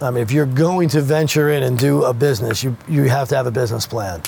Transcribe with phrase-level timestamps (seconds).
[0.00, 3.28] I mean, if you're going to venture in and do a business, you you have
[3.28, 4.22] to have a business plan,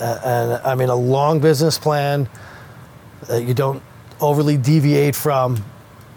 [0.00, 2.28] uh, and I mean a long business plan
[3.26, 3.82] that you don't
[4.20, 5.64] overly deviate from.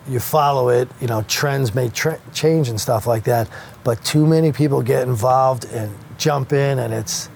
[0.08, 0.88] You follow it.
[1.02, 3.50] You know, trends may tra- change and stuff like that,
[3.84, 7.30] but too many people get involved and jump in, and it's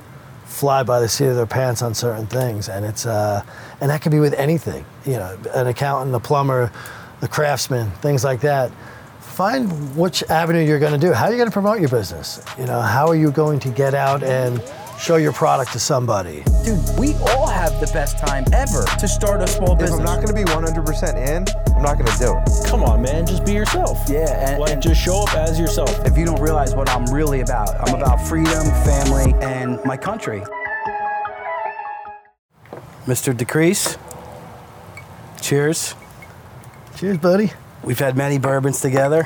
[0.45, 3.43] fly by the seat of their pants on certain things, and it's uh,
[3.81, 4.85] and that could be with anything.
[5.03, 6.71] You know, an accountant, a plumber,
[7.21, 8.71] the craftsman, things like that.
[9.39, 11.13] Find which avenue you're going to do.
[11.13, 12.43] How are you going to promote your business?
[12.57, 14.61] You know, how are you going to get out and
[14.99, 16.43] show your product to somebody?
[16.65, 19.97] Dude, we all have the best time ever to start a small business.
[19.97, 19.99] If business.
[19.99, 22.67] I'm not going to be 100% in, I'm not going to do it.
[22.67, 23.97] Come on, man, just be yourself.
[24.09, 26.05] Yeah, and- like and- just show up as yourself.
[26.05, 30.43] if you don't realize what I'm really about, I'm about freedom, family, and my country.
[33.07, 33.33] Mr.
[33.33, 33.97] DeCresce,
[35.39, 35.95] cheers.
[36.97, 37.53] Cheers, buddy.
[37.83, 39.25] We've had many bourbons together.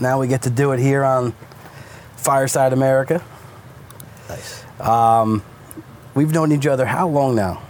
[0.00, 1.32] Now we get to do it here on
[2.16, 3.22] Fireside America.
[4.28, 4.64] Nice.
[6.14, 7.62] We've known each other how long now?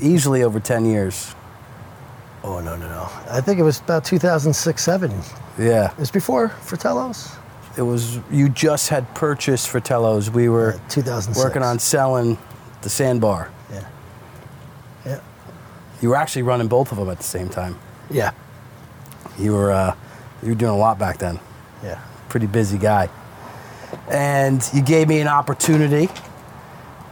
[0.00, 1.34] Easily over 10 years.
[2.44, 3.08] Oh no, no, no.
[3.28, 5.10] I think it was about 2006, seven.
[5.10, 5.16] Yeah.
[5.58, 5.90] It Yeah.
[5.98, 7.28] was before Fratello's.
[7.76, 10.30] It was, you just had purchased Fratello's.
[10.30, 11.44] We were Uh, 2006.
[11.44, 12.38] working on selling
[12.82, 13.48] the sandbar.
[13.72, 13.80] Yeah.
[15.04, 15.18] Yeah.
[16.00, 17.76] You were actually running both of them at the same time.
[18.10, 18.30] Yeah.
[19.38, 19.94] You were, uh,
[20.42, 21.38] you were doing a lot back then.
[21.82, 22.00] Yeah.
[22.28, 23.08] pretty busy guy.
[24.10, 26.08] And you gave me an opportunity.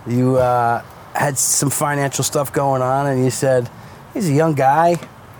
[0.06, 0.82] You uh,
[1.14, 3.68] had some financial stuff going on, and you said,
[4.14, 4.90] "He's a young guy,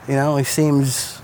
[0.09, 0.37] you know.
[0.37, 1.21] He seems,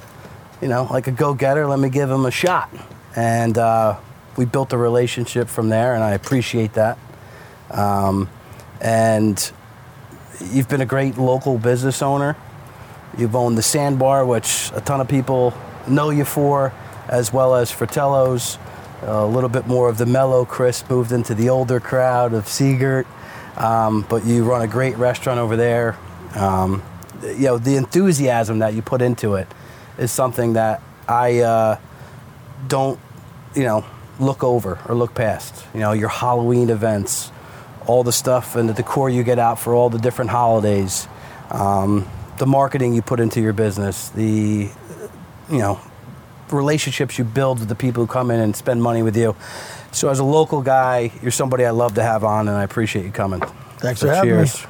[0.61, 1.67] you know, like a go-getter.
[1.67, 2.71] Let me give him a shot."
[3.17, 3.97] And uh,
[4.37, 6.99] we built a relationship from there, and I appreciate that.
[7.71, 8.29] Um,
[8.81, 9.53] and
[10.53, 12.37] you've been a great local business owner.
[13.19, 15.55] You've owned the Sandbar, which a ton of people
[15.89, 16.73] know you for,
[17.09, 18.59] as well as Fratello's.
[19.03, 22.77] A little bit more of the mellow Chris moved into the older crowd of Sea
[22.77, 23.07] Girt.
[23.57, 25.97] Um, but you run a great restaurant over there.
[26.35, 26.83] Um,
[27.23, 29.47] you know, the enthusiasm that you put into it
[29.99, 31.79] is something that I uh,
[32.67, 32.99] don't,
[33.55, 33.85] you know,
[34.19, 35.65] look over or look past.
[35.75, 37.31] You know, your Halloween events,
[37.87, 41.07] all the stuff and the decor you get out for all the different holidays,
[41.51, 42.09] um,
[42.39, 44.69] the marketing you put into your business, the,
[45.51, 45.81] you know,
[46.51, 49.35] relationships you build with the people who come in and spend money with you.
[49.93, 53.05] So as a local guy, you're somebody I love to have on, and I appreciate
[53.05, 53.41] you coming.
[53.79, 54.63] Thanks So for having cheers.
[54.63, 54.69] me.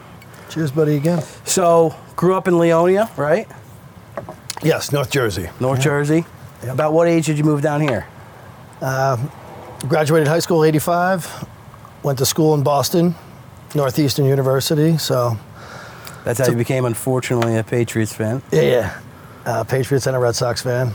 [0.50, 1.22] Cheers, buddy, again.
[1.44, 3.48] So grew up in Leonia, right?
[4.62, 5.48] Yes, North Jersey.
[5.60, 6.24] North Jersey.
[6.62, 6.74] Yep.
[6.74, 8.06] About what age did you move down here?
[8.80, 9.30] Um,
[9.88, 11.48] graduated high school 85.
[12.03, 13.14] Went to school in Boston,
[13.74, 14.97] Northeastern University.
[14.98, 15.38] So,
[16.24, 18.42] That's how you became, unfortunately, a Patriots fan.
[18.50, 19.00] yeah, yeah.
[19.46, 20.90] Uh, Patriots and a Red Sox fan.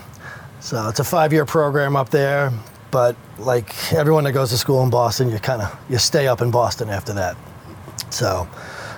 [0.60, 2.52] So it's a five-year program up there.
[2.92, 6.42] But like everyone that goes to school in Boston, you kind of you stay up
[6.42, 7.38] in Boston after that.
[8.10, 8.48] So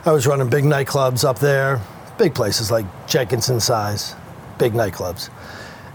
[0.05, 1.81] I was running big nightclubs up there,
[2.17, 4.15] big places like Jenkinson size,
[4.57, 5.29] big nightclubs.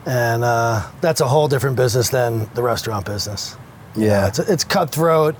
[0.04, 3.56] And uh, that's a whole different business than the restaurant business.
[3.96, 4.28] Yeah.
[4.28, 5.34] it's, it's cutthroat.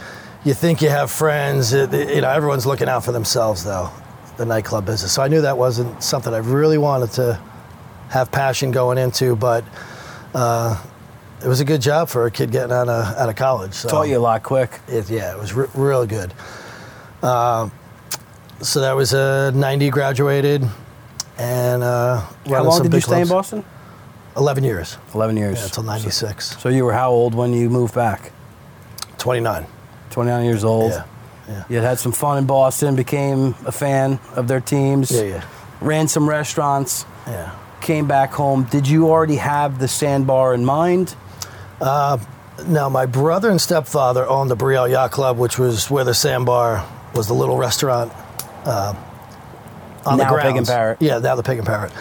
[0.45, 1.75] You think you have friends.
[1.75, 3.91] It, it- you know, everyone's looking out for themselves, though,
[4.37, 5.13] the nightclub business.
[5.13, 7.41] So I knew that wasn't something I really wanted to
[8.09, 9.65] have passion going into, but
[10.35, 10.81] uh,
[11.43, 13.75] it was a good job for a kid getting out of, out of college.
[13.75, 14.81] So Taught you a lot quick.
[14.89, 16.33] it, yeah, it was re- real good.
[17.23, 17.69] Uh,
[18.61, 20.65] so that was a 90 graduated
[21.39, 23.29] and uh, How long did you stay in.
[23.29, 23.65] Boston?
[24.37, 24.99] 11 years.
[25.15, 25.59] 11 years.
[25.59, 26.61] Yeah, until 96.
[26.61, 28.33] So you were how old when you moved back?
[29.19, 29.67] 29.
[30.11, 30.93] 29 years old.
[30.93, 31.05] Yeah.
[31.49, 31.65] Yeah.
[31.69, 35.43] You had some fun in Boston, became a fan of their teams, Yeah, yeah.
[35.81, 37.51] ran some restaurants, Yeah.
[37.81, 38.65] came back home.
[38.65, 41.15] Did you already have the sandbar in mind?
[42.67, 46.85] Now, my brother and stepfather owned the Brielle Yacht Club, which was where the sandbar
[47.15, 48.13] was the little restaurant
[48.65, 48.95] uh,
[50.07, 50.97] on Now the Pig and Parrot.
[51.03, 51.93] Yeah, now the Pig and Parrot.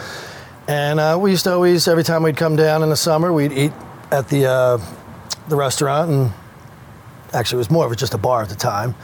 [0.68, 3.52] And uh, we used to always, every time we'd come down in the summer, we'd
[3.52, 3.74] eat
[4.12, 4.78] at the uh,
[5.50, 6.32] the restaurant, and
[7.34, 8.96] actually it was more of just a bar at the time.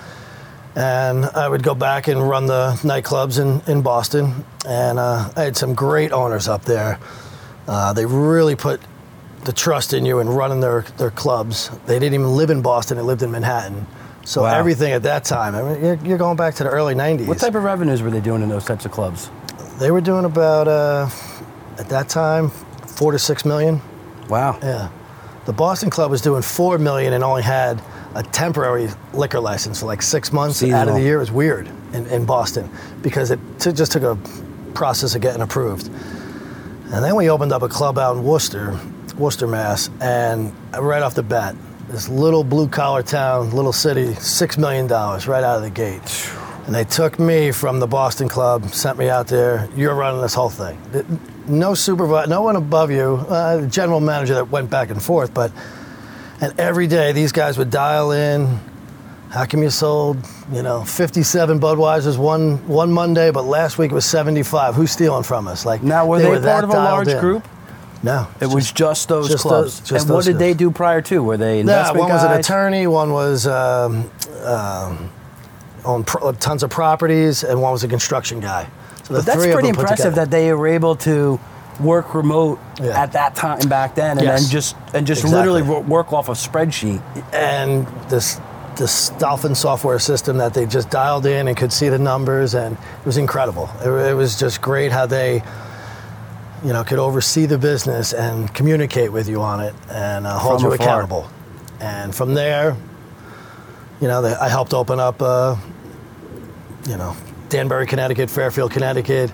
[0.76, 5.42] And I would go back and run the nightclubs in, in Boston, and uh, I
[5.44, 6.98] had some great owners up there.
[7.68, 8.80] Uh, they really put
[9.44, 11.70] the trust in you and running their, their clubs.
[11.88, 13.86] They didn't even live in Boston; they lived in Manhattan.
[14.24, 14.54] So Wow.
[14.58, 17.28] everything at that time, I mean, you're, you're going back to the early '90s.
[17.28, 19.30] What type of revenues were they doing in those types of clubs?
[19.80, 21.10] They were doing about uh,
[21.80, 23.82] at that time four to six million.
[24.30, 24.58] Wow.
[24.62, 24.90] Yeah,
[25.46, 27.82] the Boston club was doing four million and only had
[28.16, 31.18] a temporary liquor license for like six months out of the year.
[31.18, 32.70] It was weird in, in Boston
[33.02, 34.18] because it t- just took a
[34.74, 35.88] process of getting approved.
[35.88, 38.78] And then we opened up a club out in Worcester,
[39.18, 41.56] Worcester, Mass, and right off the bat,
[41.88, 46.30] this little blue collar town, little city, six million dollars right out of the gate.
[46.66, 49.68] And they took me from the Boston club, sent me out there.
[49.76, 50.78] You're running this whole thing.
[51.48, 53.26] No supervisor, no one above you.
[53.28, 55.52] Uh, the general manager that went back and forth, but
[56.42, 58.60] and every day these guys would dial in.
[59.30, 60.18] How come you sold,
[60.52, 64.76] you know, 57 Budweisers one one Monday, but last week it was 75?
[64.76, 65.66] Who's stealing from us?
[65.66, 67.20] Like Now, were they, that part of a large in.
[67.20, 67.48] group?
[68.04, 69.80] No, It was just those just clubs.
[69.80, 71.22] those- just and what did they do prior to?
[71.24, 74.10] Were they investment one was an attorney, one was um,
[74.44, 75.10] um,
[75.86, 78.68] owned pro- tons of properties, and one was a construction guy.
[79.04, 81.40] So the But that's pretty impressive that they were able to
[81.82, 83.02] work remote Yeah.
[83.02, 84.42] at that time back then, and Yes.
[84.44, 85.62] then just and just Exactly.
[85.62, 87.02] literally work off a spreadsheet.
[87.34, 88.40] and this
[88.78, 92.76] this Dolphin software system that they just dialed in and could see the numbers, and
[92.78, 93.70] it was incredible.
[93.84, 95.44] It, it was just great how they,
[96.64, 100.62] you know, could oversee the business and communicate with you on it and uh, hold
[100.62, 100.86] From you afar.
[100.88, 101.28] accountable.
[101.82, 102.76] And from there,
[104.00, 105.58] you know, they, I helped open up, uh,
[106.88, 107.16] you know,
[107.50, 109.32] Danbury, Connecticut, Fairfield, Connecticut,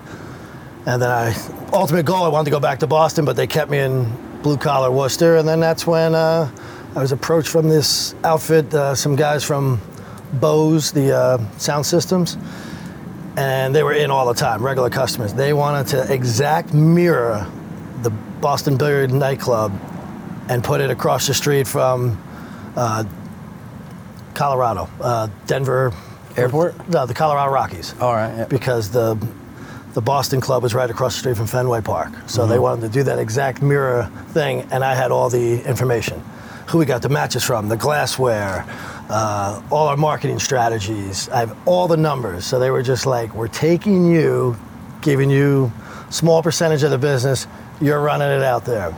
[0.86, 1.34] and then I
[1.72, 4.10] ultimate goal I wanted to go back to Boston, but they kept me in
[4.42, 6.50] blue collar Worcester, and then that's when uh,
[6.94, 9.80] I was approached from this outfit, uh, some guys from
[10.34, 12.36] Bose, the uh, sound systems,
[13.36, 15.34] and they were in all the time, regular customers.
[15.34, 17.46] They wanted to exact mirror
[18.02, 19.72] the Boston Billiard nightclub
[20.48, 22.22] and put it across the street from
[22.76, 23.04] uh,
[24.34, 25.92] Colorado, uh, Denver
[26.36, 26.88] Airport?
[26.88, 28.34] No, the Colorado Rockies All right.
[28.36, 28.44] yeah.
[28.44, 29.16] because the
[29.94, 32.12] the Boston club was right across the street from Fenway Park.
[32.26, 36.22] So they wanted to do that exact mirror thing, and I had all the information.
[36.68, 38.64] Who we got the matches from, the glassware,
[39.08, 41.28] uh, all our marketing strategies.
[41.30, 42.44] I have all the numbers.
[42.44, 44.56] So they were just like, we're taking you,
[45.00, 45.72] giving you
[46.10, 47.46] small percentage of the business,
[47.80, 48.94] you're running it out there.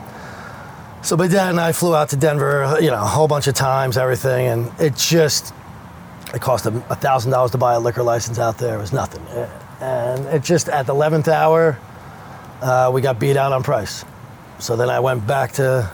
[1.02, 3.54] So my dad and I flew out to Denver, you know, a whole bunch of
[3.54, 5.54] times, everything, and it just
[6.34, 8.76] it cost a thousand dollars to buy a liquor license out there.
[8.76, 9.24] It was nothing,
[9.80, 11.78] and it just at the eleventh hour,
[12.62, 14.04] uh, we got beat out on price.
[14.58, 15.90] So then I went back to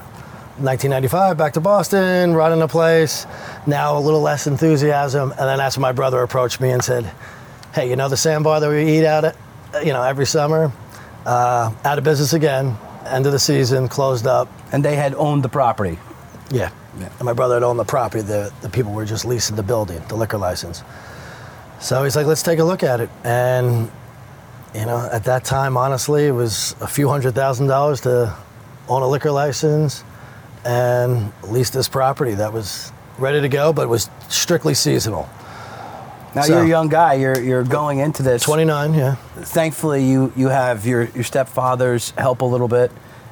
[0.58, 3.26] 1995, back to Boston, running the place.
[3.66, 7.10] Now a little less enthusiasm, and then that's when my brother approached me and said,
[7.74, 9.36] "Hey, you know the sandbar that we eat out at,
[9.84, 10.72] you know, every summer,
[11.26, 12.76] uh, out of business again.
[13.06, 14.48] End of the season, closed up.
[14.72, 15.98] And they had owned the property.
[16.50, 16.70] Yeah.
[16.98, 17.08] Yeah.
[17.18, 18.22] And my brother had owned the property.
[18.22, 20.82] The, the people were just leasing the building, the liquor license.
[21.80, 23.10] So he's like, let's take a look at it.
[23.24, 23.90] And,
[24.74, 28.34] you know, at that time, honestly, it was a few hundred thousand dollars to
[28.88, 30.02] own a liquor license
[30.64, 35.28] and lease this property that was ready to go, but was strictly seasonal.
[36.34, 37.14] Now So- you're a young guy.
[37.14, 38.42] You're you're going into this.
[38.42, 39.14] 29, yeah.
[39.36, 42.90] Thankfully, you you have your your stepfather's help a little bit,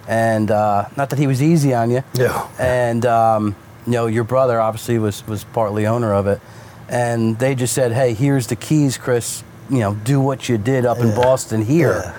[0.09, 2.03] and uh, not that he was easy on you.
[2.15, 2.49] Yeah.
[2.59, 3.57] And um,
[3.87, 6.41] you know your brother obviously was was partly owner of it,
[6.89, 9.43] and they just said, "Hey, here's the keys, Chris.
[9.71, 12.19] You know, do what you did up in Boston here." Yeah.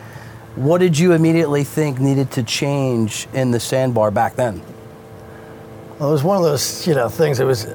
[0.56, 4.62] What did you immediately think needed to change in the sandbar back then?
[6.00, 7.42] Well, it was one of those, you know, things.
[7.42, 7.66] It was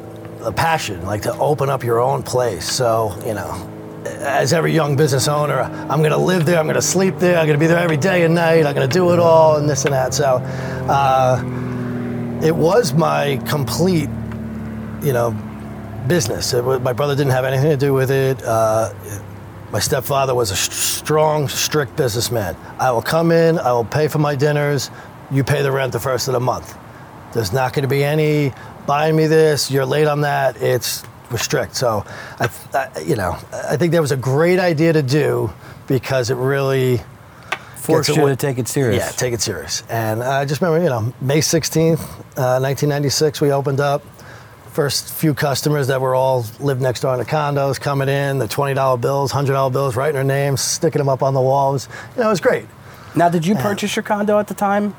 [0.43, 2.71] a passion, like to open up your own place.
[2.71, 3.71] So, you know,
[4.07, 6.59] as every young business owner, I'm going to live there.
[6.59, 7.39] I'm going to sleep there.
[7.39, 8.65] I'm going to be there every day and night.
[8.65, 10.15] I'm going to do it all and this and that.
[10.15, 10.37] So,
[10.89, 11.43] uh,
[12.43, 14.09] it was my complete,
[15.03, 15.37] you know,
[16.11, 16.53] business.
[16.53, 18.43] It was, my brother didn't have anything to do with it.
[18.43, 18.93] Uh,
[19.71, 22.57] my stepfather was a st- strong, strict businessman.
[22.81, 24.91] I will come in, I will pay for my dinners,
[25.31, 26.77] you pay the rent the first of the month.
[27.33, 28.53] There's not going to be any
[28.87, 30.61] buying me this, you're late on that.
[30.61, 31.77] It's we're strict.
[31.77, 32.05] So,
[32.41, 35.53] I, I, you know, I think that was a great idea to do
[35.87, 37.01] because it really
[37.77, 38.99] Forced you to take it serious.
[38.99, 39.85] yeah, take it serious.
[39.89, 42.01] And I just remember, you know, May 16th,
[42.37, 44.03] uh, 1996, we opened up.
[44.73, 48.47] First few customers that were all lived next door in the condos coming in, the
[48.47, 51.89] $20 bills, $100 bills, writing their names, sticking them up on the walls.
[52.15, 52.67] You know, it was great.
[53.17, 54.95] Now, did you purchase your condo at the time?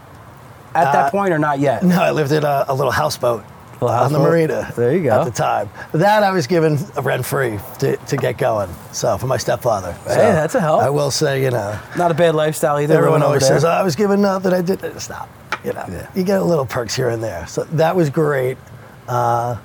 [0.76, 1.84] At Uh, that point, or not yet?
[1.84, 4.72] No, I lived in a, a little houseboat Little on the marina.
[4.76, 5.22] There you go.
[5.22, 5.70] At the time.
[5.94, 8.70] That I was given rent free to, to get going.
[8.92, 9.94] So, for my stepfather.
[9.94, 10.82] Hey, So, that's a help.
[10.84, 12.96] I will say, you know, Not a bad lifestyle either.
[12.98, 14.54] Everyone always says, I was given nothing.
[14.54, 15.00] I did.
[15.02, 15.30] Stop.
[15.64, 16.08] You know, Yeah.
[16.14, 17.48] you get a little perks here and there.
[17.48, 18.58] So that was great.
[19.12, 19.58] Uh,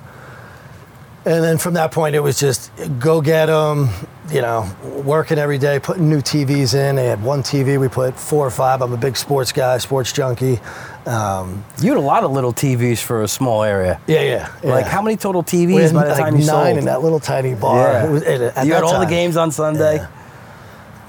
[1.25, 3.89] and then from that point, it was just go get them.
[4.29, 4.69] You know,
[5.05, 6.97] working every day, putting new TVs in.
[6.97, 7.79] They had one TV.
[7.79, 8.81] We put four or five.
[8.81, 10.59] I'm a big sports guy, sports junkie.
[11.05, 14.01] Um, You had a lot of little TVs for a small area.
[14.05, 14.69] yeah, yeah, yeah.
[14.69, 16.77] Like how many total TVs by the like time you nine sold?
[16.79, 17.87] in that little tiny bar.
[17.87, 18.09] Yeah.
[18.09, 19.95] Was, at you had all the games on Sunday.
[19.97, 20.07] Yeah.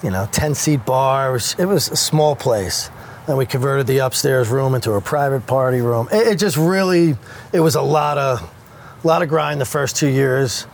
[0.04, 1.30] you know, 10 seat bar.
[1.30, 2.88] It was, it was a small place.
[3.28, 6.08] Then we converted the upstairs room into a private party room.
[6.11, 7.14] It, it just really,
[7.52, 8.40] it was a lot of
[9.04, 10.66] a lot of grind the first two years.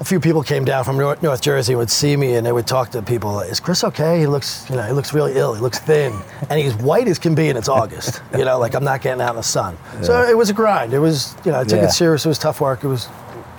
[0.00, 2.50] A few people came down from North, North Jersey and would see me and they
[2.52, 3.40] would talk to people.
[3.40, 4.18] Is Chris okay?
[4.18, 5.54] He looks, you know, he looks really ill.
[5.54, 6.12] He looks thin,
[6.50, 8.22] and he's white as can be, and it's August.
[8.36, 9.76] You know, like I'm not getting out in the sun.
[10.02, 10.92] So it was a grind.
[10.92, 11.86] It was, you know, I took Yeah.
[11.86, 12.24] it serious.
[12.24, 12.82] It was tough work.
[12.84, 13.08] It was,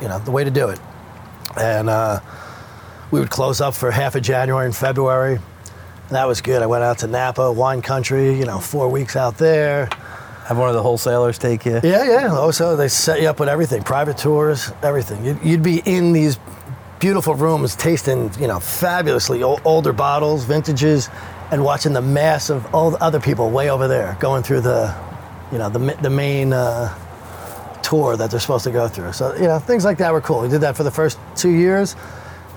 [0.01, 0.79] you know, the way to do it.
[1.57, 2.19] And uh,
[3.11, 5.39] we would close up for half of January and February.
[6.11, 6.61] That was good.
[6.63, 8.37] I went out to Napa, wine country.
[8.37, 9.89] You know, four weeks out there.
[10.47, 11.79] Have one of the wholesalers take you.
[11.83, 12.27] Yeah, yeah.
[12.33, 15.23] Also, they set you up with everything, private tours, everything.
[15.23, 16.39] You'd, you'd be in these
[16.99, 21.07] beautiful rooms, tasting, you know, fabulously o- older bottles, vintages,
[21.51, 24.95] and watching the mass of all the other people way over there going through the,
[25.51, 26.91] you know, the the main uh,
[27.83, 29.13] tour that they're supposed to go through.
[29.13, 30.41] So, you know, things like that were cool.
[30.41, 31.95] We did that for the first two years,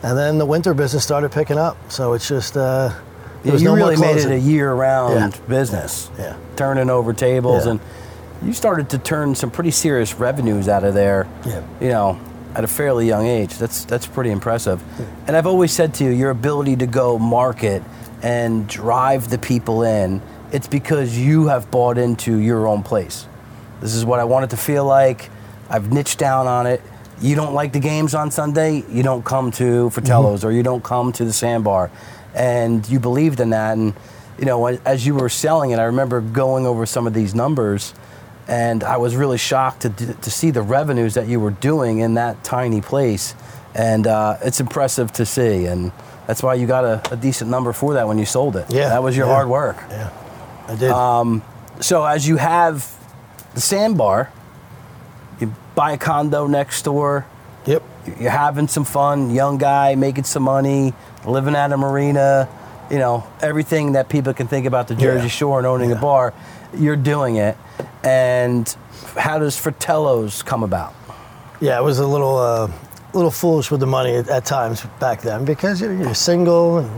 [0.03, 1.77] and then the winter business started picking up.
[1.93, 2.57] So it's just.
[2.57, 2.95] Uh,
[3.43, 5.41] there was you no really made it a year-round Yeah.
[5.49, 6.11] business.
[6.19, 6.37] Yeah.
[6.57, 7.81] Turning over tables, and
[8.43, 11.27] you started to turn some pretty serious revenues out of there.
[11.45, 11.61] Yeah.
[11.81, 12.19] You know,
[12.55, 13.57] at a fairly young age.
[13.59, 14.83] That's that's pretty impressive.
[15.27, 17.83] And I've always said to you, your ability to go market
[18.23, 20.21] and drive the people in,
[20.53, 23.27] it's because you have bought into your own place.
[23.81, 25.31] This is what I want it to feel like.
[25.69, 26.81] I've niched down on it.
[27.21, 30.83] You don't like the games on Sunday, you don't come to Fratello's or you don't
[30.85, 31.91] come to the sandbar.
[32.35, 33.77] And you believed in that.
[33.77, 33.95] And,
[34.39, 37.95] you know, as you were selling it, I remember going over some of these numbers
[38.49, 42.15] and I was really shocked to, to see the revenues that you were doing in
[42.15, 43.35] that tiny place.
[43.75, 45.67] And uh, it's impressive to see.
[45.67, 45.93] And
[46.27, 48.67] that's why you got a, a decent number for that when you sold it.
[48.69, 49.35] Yeah, That was your yeah.
[49.35, 49.77] hard work.
[49.89, 50.11] Yeah,
[50.69, 50.91] I did.
[51.83, 52.87] So as you have
[53.55, 54.31] the sandbar,
[55.41, 57.27] you buy a condo next door.
[57.67, 57.83] yep.
[58.19, 60.93] You're having some fun, young guy making some money,
[61.26, 62.49] living at a marina.
[62.91, 65.29] You know everything that people can think about the Jersey Yeah.
[65.29, 66.35] Shore and owning a bar.
[66.75, 67.57] You're doing it,
[68.02, 68.75] and
[69.17, 70.95] how does Fratello's come about?
[71.61, 72.71] Yeah, it was a little, uh,
[73.12, 76.91] little foolish with the money at, at times back then because you're, you're single and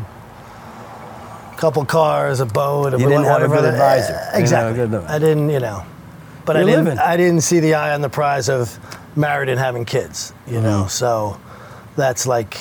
[1.52, 2.92] a couple cars, a boat.
[2.92, 4.14] You didn't have a good advisor.
[4.14, 4.86] Eh, You didn't have a Exactly.
[4.88, 5.04] good.
[5.10, 5.84] I didn't, you know,
[6.44, 6.84] but I You're didn't.
[6.86, 6.98] living.
[6.98, 8.78] I didn't see the eye on the prize of
[9.16, 10.32] married and having kids.
[10.46, 10.62] You Mm-hmm.
[10.64, 11.38] know, so
[11.96, 12.58] that's like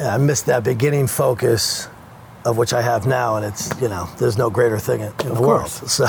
[0.00, 1.88] I missed that beginning focus
[2.44, 5.34] of which I have now, and it's you know, there's no greater thing in, in
[5.34, 5.70] the world.
[5.88, 6.06] So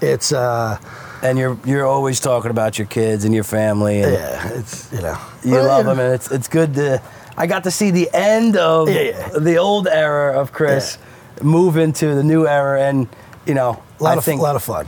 [0.00, 0.32] it's.
[0.32, 0.78] Uh,
[1.20, 5.00] And you're you're always talking about your kids and your family, and yeah, it's you
[5.02, 5.94] know you Well, love know.
[5.96, 7.02] them, and it's it's good to.
[7.36, 9.28] I got to see the end of Yeah, yeah.
[9.50, 10.96] the old era of Chris
[11.42, 13.08] move into the new era, and
[13.46, 14.86] you know, A lot I of think a lot of fun.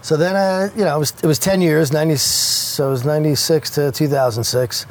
[0.00, 2.16] So then, uh, you know, it was it was ten years, ninety.
[2.16, 4.86] So it was ninety six to two thousand six.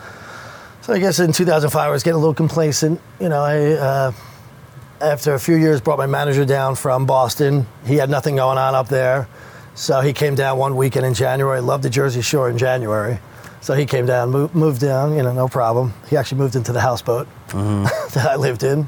[0.86, 3.01] So I guess in two thousand five, I was getting a little complacent.
[3.20, 4.12] You know, I uh,
[5.01, 7.65] after a few years brought my manager down from Boston.
[7.88, 9.27] He had nothing going on up there,
[9.74, 11.60] so he came down one weekend in January.
[11.60, 13.18] Loved the Jersey Shore in January.
[13.62, 15.92] So he came down, moved, moved down, you know, no problem.
[16.08, 18.88] He actually moved into the houseboat that I lived in,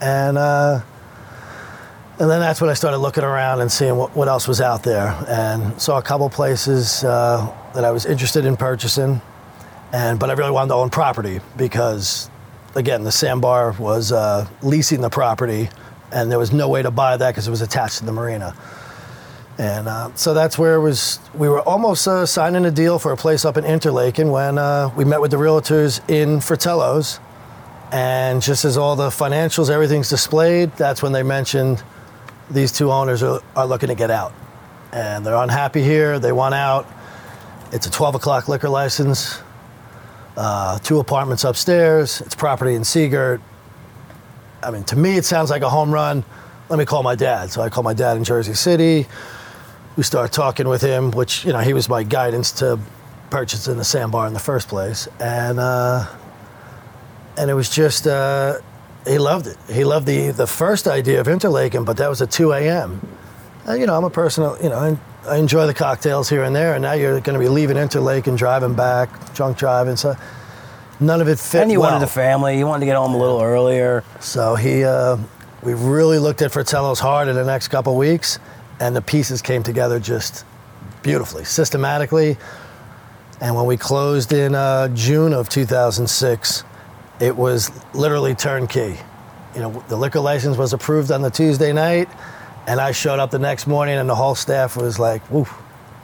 [0.00, 0.36] and.
[0.36, 0.80] Uh,
[2.18, 4.82] and then that's when I started looking around and seeing what, what else was out
[4.82, 9.20] there, and saw a couple places uh, that I was interested in purchasing,
[9.92, 12.30] and but I really wanted to own property because,
[12.74, 15.68] again, the sandbar was uh, leasing the property,
[16.10, 18.54] and there was no way to buy that because it was attached to the marina.
[19.58, 21.18] And uh, so that's where it was.
[21.34, 24.90] We were almost uh, signing a deal for a place up in Interlaken when uh,
[24.96, 27.20] we met with the realtors in Fratello's,
[27.92, 31.82] and just as all the financials, everything's displayed, that's when they mentioned
[32.50, 34.32] these two owners are, are looking to get out.
[34.92, 36.86] And they're unhappy here, they want out.
[37.70, 39.40] It's a 12 o'clock liquor license,
[40.36, 43.40] uh, two apartments upstairs, it's property in Sea Girt.
[44.62, 46.24] I mean, to me, it sounds like a home run.
[46.68, 47.50] Let me call my dad.
[47.50, 49.06] So I call my dad in Jersey City.
[49.96, 52.78] We start talking with him, which, you know, he was my guidance to
[53.30, 55.08] purchasing the sandbar in the first place.
[55.20, 56.06] And, uh,
[57.36, 58.58] and it was just uh,
[59.06, 59.56] he loved it.
[59.70, 63.00] He loved the the first idea of Interlaken, but that was at 2 a.m.
[63.66, 64.44] Uh, you know, I'm a person.
[64.62, 64.98] You know, I
[65.30, 68.36] enjoy the cocktails here and there, and now you're going to be leaving Interlake and
[68.36, 69.96] driving back, drunk driving.
[69.96, 70.16] So
[71.00, 71.62] none of it fit.
[71.62, 71.92] and you well.
[71.92, 74.04] wanted the family, you wanted to get home a little earlier.
[74.20, 75.16] So he, uh,
[75.62, 78.38] we really looked at Fratello's hard in the next couple weeks,
[78.80, 80.44] and the pieces came together just
[81.02, 82.36] beautifully, systematically.
[83.40, 86.64] And when we closed in uh, June of 2006,
[87.20, 88.98] it was literally turnkey.
[89.54, 92.08] You know, the liquor license was approved on the Tuesday night,
[92.66, 95.46] and I showed up the next morning, and the whole staff was like, "Woo,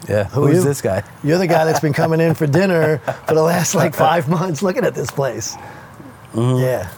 [0.08, 1.02] Yeah, Who who's this guy?
[1.24, 4.62] you're the guy that's been coming in for dinner for the last like five months,
[4.62, 5.56] looking at this place."
[6.34, 6.88] Yeah.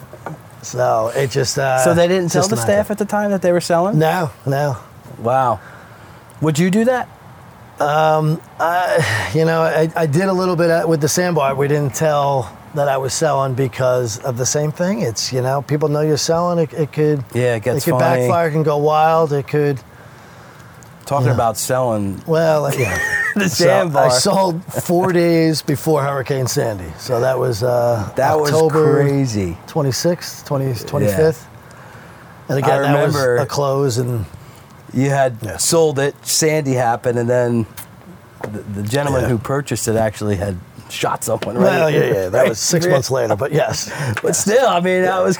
[0.63, 1.59] So it just.
[1.59, 1.85] Uh, Mm-hmm.
[1.85, 3.99] So they didn't tell the staff at the time that they were selling?
[3.99, 4.77] No, no.
[5.19, 5.61] Wow.
[6.43, 7.09] Would you do that?
[7.79, 11.55] Um, I, You know, I, I did a little bit with the sandbar.
[11.55, 15.01] We didn't tell that I was selling because of the same thing.
[15.03, 16.59] It's you know, people know you're selling.
[16.59, 18.23] It, it could Yeah, it gets it could funny.
[18.29, 18.49] backfire.
[18.49, 19.33] It can go wild.
[19.33, 19.81] It could
[21.07, 21.35] Talking Yeah.
[21.35, 22.97] about selling well, yeah.
[23.35, 24.07] the So sandbar.
[24.07, 26.93] I sold four days before Hurricane Sandy.
[26.99, 29.59] So that was uh, that October was crazy.
[29.67, 31.47] 26th, 20, 25th.
[32.49, 34.25] And again, I that was a close and
[34.93, 35.57] You had Yeah.
[35.57, 37.67] sold it, Sandy happened, and then
[38.43, 39.29] the, the gentleman Yeah.
[39.31, 40.57] who purchased it actually had
[40.91, 41.57] shot someone.
[41.57, 41.65] Right?
[41.65, 43.37] well, yeah, yeah, that was six months later.
[43.37, 43.91] But yes,
[44.23, 45.39] But still, I mean, that was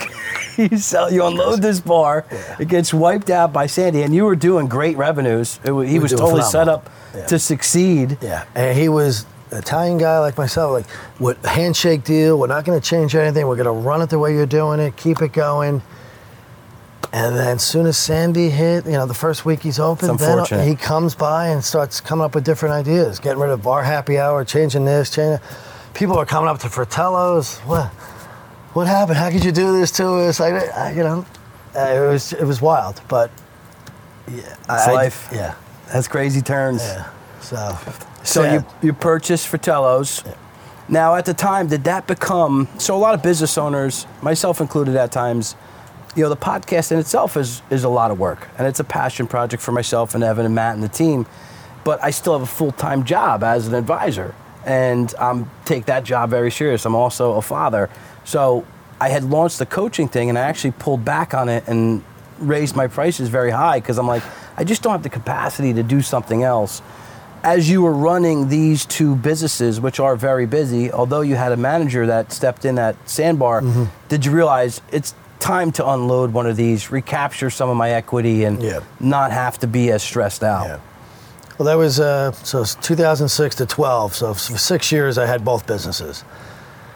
[0.57, 2.25] you sell, you unload this bar,
[2.59, 5.59] it gets wiped out by Sandy, and you were doing great revenues.
[5.63, 7.25] It, he were was totally set up Yeah.
[7.27, 8.17] to succeed.
[8.21, 10.71] Yeah, and he was Italian guy like myself.
[10.71, 10.87] Like,
[11.19, 12.39] what handshake deal?
[12.39, 13.45] We're not going to change anything.
[13.47, 14.95] We're going to run it the way you're doing it.
[14.95, 15.81] Keep it going.
[17.13, 20.65] And then, as soon as Sandy hit, you know, the first week he's open, then
[20.67, 24.17] he comes by and starts coming up with different ideas, getting rid of bar happy
[24.17, 25.45] hour, changing this, changing.
[25.93, 27.57] People are coming up to Fratello's.
[27.59, 27.87] What?
[28.73, 29.17] What happened?
[29.17, 30.39] How could you do this to us?
[30.39, 31.25] I, I you know,
[31.75, 33.29] uh, it was it was wild, but
[34.29, 35.27] yeah, It's I- life.
[35.33, 35.55] yeah,
[35.91, 36.81] Has crazy turns.
[36.81, 37.09] yeah.
[37.41, 37.77] So,
[38.23, 38.53] So sad.
[38.81, 40.23] you, you purchased Fratello's.
[40.87, 42.95] Now, at the time, did that become so?
[42.95, 45.55] A lot of business owners, myself included, at times,
[46.15, 48.83] you know, the podcast in itself is is a lot of work, and it's a
[48.83, 51.25] passion project for myself and Evan and Matt and the team.
[51.83, 56.03] But I still have a full time job as an advisor, and um, take that
[56.03, 56.85] job very serious.
[56.85, 57.89] I'm also a father,
[58.23, 58.65] so
[58.99, 62.03] I had launched the coaching thing, and I actually pulled back on it and
[62.39, 64.23] raised my prices very high because I'm like,
[64.57, 66.81] I just don't have the capacity to do something else
[67.43, 71.57] as you were running these two businesses, which are very busy, although you had a
[71.57, 73.85] manager that stepped in at Sandbar, Mm-hmm.
[74.09, 78.45] did you realize it's time to unload one of these, recapture some of my equity,
[78.45, 78.79] and Yeah.
[78.99, 80.65] not have to be as stressed out?
[80.67, 80.77] Yeah.
[81.57, 84.15] Well, that was uh, so it's 2006 to 12.
[84.15, 86.23] So for six years, I had both businesses,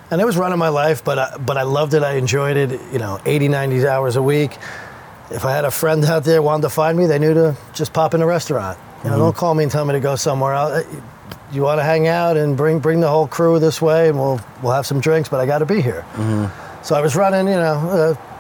[0.09, 1.03] and it was running my life.
[1.03, 2.01] But I, but I loved it.
[2.03, 2.79] I enjoyed it.
[2.93, 4.57] You know, 80, 90 hours a week.
[5.31, 7.93] If I had a friend out there wanted to find me, they knew to just
[7.93, 8.77] pop in a restaurant.
[9.03, 10.85] You know, don't call me and tell me to go somewhere else.
[11.51, 14.39] You want to hang out and bring bring the whole crew this way, and we'll
[14.63, 15.29] we'll have some drinks.
[15.29, 16.03] But I got to be here.
[16.81, 17.47] So I was running.
[17.47, 18.15] You know.
[18.17, 18.34] Uh,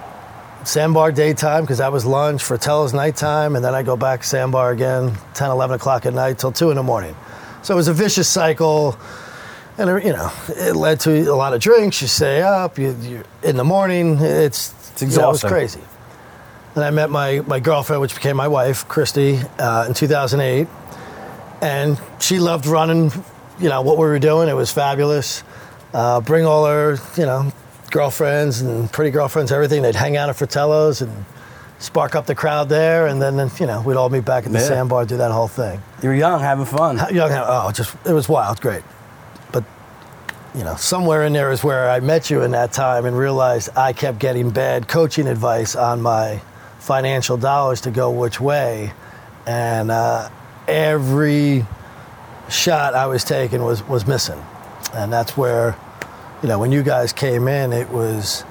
[0.65, 5.15] Sandbar daytime because that was lunch, Fratello's nighttime, and then I go back Sandbar again
[5.35, 7.15] 10, 11 o'clock at night till 2 in the morning.
[7.61, 8.97] So it was a vicious cycle.
[9.77, 12.01] And, you know, it led to a lot of drinks.
[12.01, 15.81] You stay up, you, you in the morning, it's, It's you know, it was crazy.
[16.75, 20.67] And I met my, my girlfriend, which became my wife, Christy, uh, in 2008.
[21.61, 23.11] And she loved running,
[23.59, 24.49] you know, what we were doing.
[24.49, 25.43] It was fabulous.
[25.93, 27.51] Uh, bring all her, you know,
[27.95, 29.81] girlfriends and pretty girlfriends, everything.
[29.81, 31.25] They'd hang out at Fratello's and
[31.79, 33.07] spark up the crowd there.
[33.07, 34.65] And then, you know, we'd all meet back at the Yeah.
[34.65, 35.81] sandbar, do that whole thing.
[36.01, 36.97] You were young, having fun.
[37.09, 38.83] Young, oh, just, it was wild, great.
[39.53, 39.63] But,
[40.53, 43.69] you know, somewhere in there is where I met you in that time and realized
[43.77, 46.41] I kept getting bad coaching advice on my
[46.79, 48.91] financial dollars to go which way.
[49.47, 50.27] And uh,
[50.67, 51.65] every
[52.49, 54.43] shot I was taking was, was missing.
[54.93, 55.77] And that's where,
[56.45, 58.43] you know, when you guys came in, it was,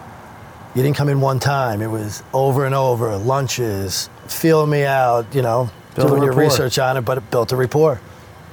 [0.74, 1.80] you didn't come in one time.
[1.80, 6.32] It was over and over, lunches, feeling me out, you know, Build a doing your
[6.32, 8.00] research on it, but it built a rapport.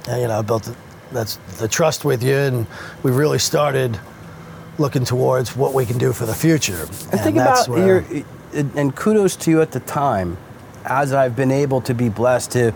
[0.06, 0.76] And, you know, built the,
[1.10, 2.36] that's the trust with you.
[2.36, 2.68] And
[3.02, 3.98] we really started
[4.78, 6.82] looking towards what we can do for the future.
[7.10, 8.04] And think about your,
[8.52, 10.38] and kudos to you at the time,
[10.84, 12.72] as I've been able to be blessed to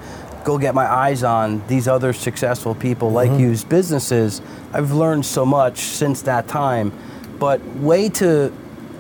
[0.47, 3.41] go get my eyes on these other successful people like Mm-hmm.
[3.41, 4.41] you's businesses.
[4.73, 6.93] I've learned so much since that time,
[7.41, 8.53] but way to,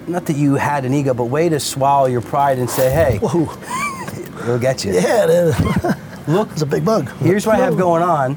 [0.08, 3.20] not that you had an ego, but way to swallow your pride and say, hey,
[3.22, 4.92] we'll get you.
[4.92, 5.60] Yeah, it is.
[6.28, 7.08] Look, it's a big bug.
[7.18, 8.36] here's what I have going on.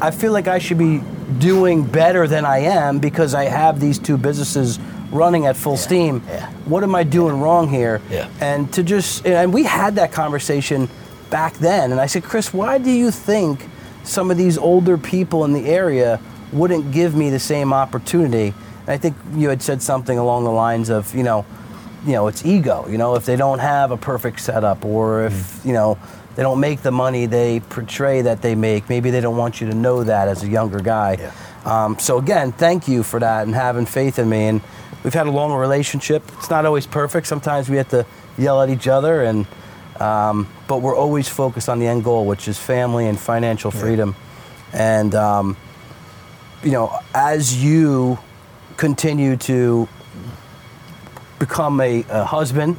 [0.00, 1.02] I feel like I should be
[1.40, 4.78] doing better than I am because I have these two businesses
[5.10, 6.22] running at full steam.
[6.28, 6.48] yeah.
[6.66, 8.00] What am I doing wrong here?
[8.10, 8.30] Yeah.
[8.40, 10.88] And to just and we had that conversation
[11.32, 13.66] back then and I said, "Chris, why do you think
[14.04, 16.20] some of these older people in the area
[16.52, 18.54] wouldn't give me the same opportunity?"
[18.86, 21.44] And I think you had said something along the lines of, you know,
[22.06, 22.86] you know, it's ego.
[22.88, 25.66] You know, if they don't have a perfect setup, or if Mm.
[25.68, 25.96] you know
[26.36, 29.68] they don't make the money they portray that they make, maybe they don't want you
[29.70, 31.16] to know that as a younger guy.
[31.20, 31.30] Yeah.
[31.64, 34.48] Um, so again, thank you for that and having faith in me.
[34.48, 34.60] And
[35.04, 36.22] we've had a long relationship.
[36.38, 37.26] It's not always perfect.
[37.26, 38.04] Sometimes we have to
[38.36, 39.46] yell at each other, and
[40.02, 40.36] um,
[40.66, 44.14] but we're always focused on the end goal, which is family and financial freedom.
[44.72, 45.56] And um,
[46.64, 48.18] you know, as you
[48.76, 49.88] continue to
[51.38, 52.76] become a, a husband,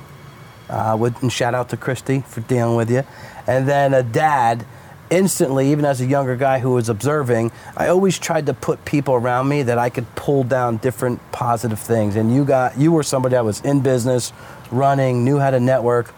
[0.69, 3.03] uh, with, and shout out to Christy for dealing with you,
[3.47, 4.65] and then a dad.
[5.13, 9.13] instantly, even as a younger guy who was observing, I always tried to put people
[9.13, 12.15] around me that I could pull down different positive things.
[12.15, 14.33] And you got you were somebody that was in business,
[14.71, 16.13] running, knew how to network,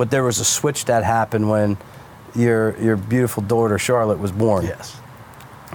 [0.00, 1.76] but there was a switch that happened when
[2.34, 4.64] your your beautiful daughter Charlotte was born.
[4.64, 4.98] Yes.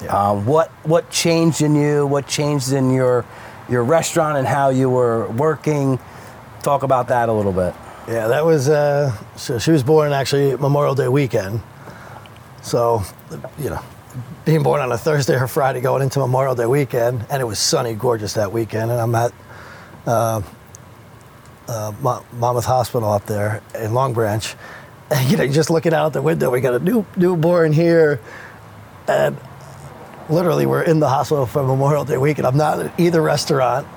[0.10, 2.08] Uh, what what changed in you?
[2.08, 3.24] What changed in your
[3.70, 6.00] your restaurant and how you were working?
[6.64, 7.76] Talk about that a little bit.
[8.08, 8.68] Yeah, that was.
[8.68, 11.62] Uh, so she was born actually Memorial Day weekend.
[12.64, 13.04] So,
[13.60, 13.84] you know,
[14.44, 17.60] being born on a Thursday or Friday going into Memorial Day weekend, and it was
[17.60, 19.32] sunny, gorgeous that weekend, and I'm at
[20.08, 20.42] uh,
[21.68, 21.92] uh,
[22.34, 24.56] Monmouth Hospital up there in Long Branch,
[25.12, 26.50] and you know, just looking out the window.
[26.52, 28.20] We got a new newborn here,
[29.08, 29.38] and
[30.30, 32.48] literally we're in the hospital for Memorial Day weekend.
[32.48, 33.88] I'm not at either restaurant,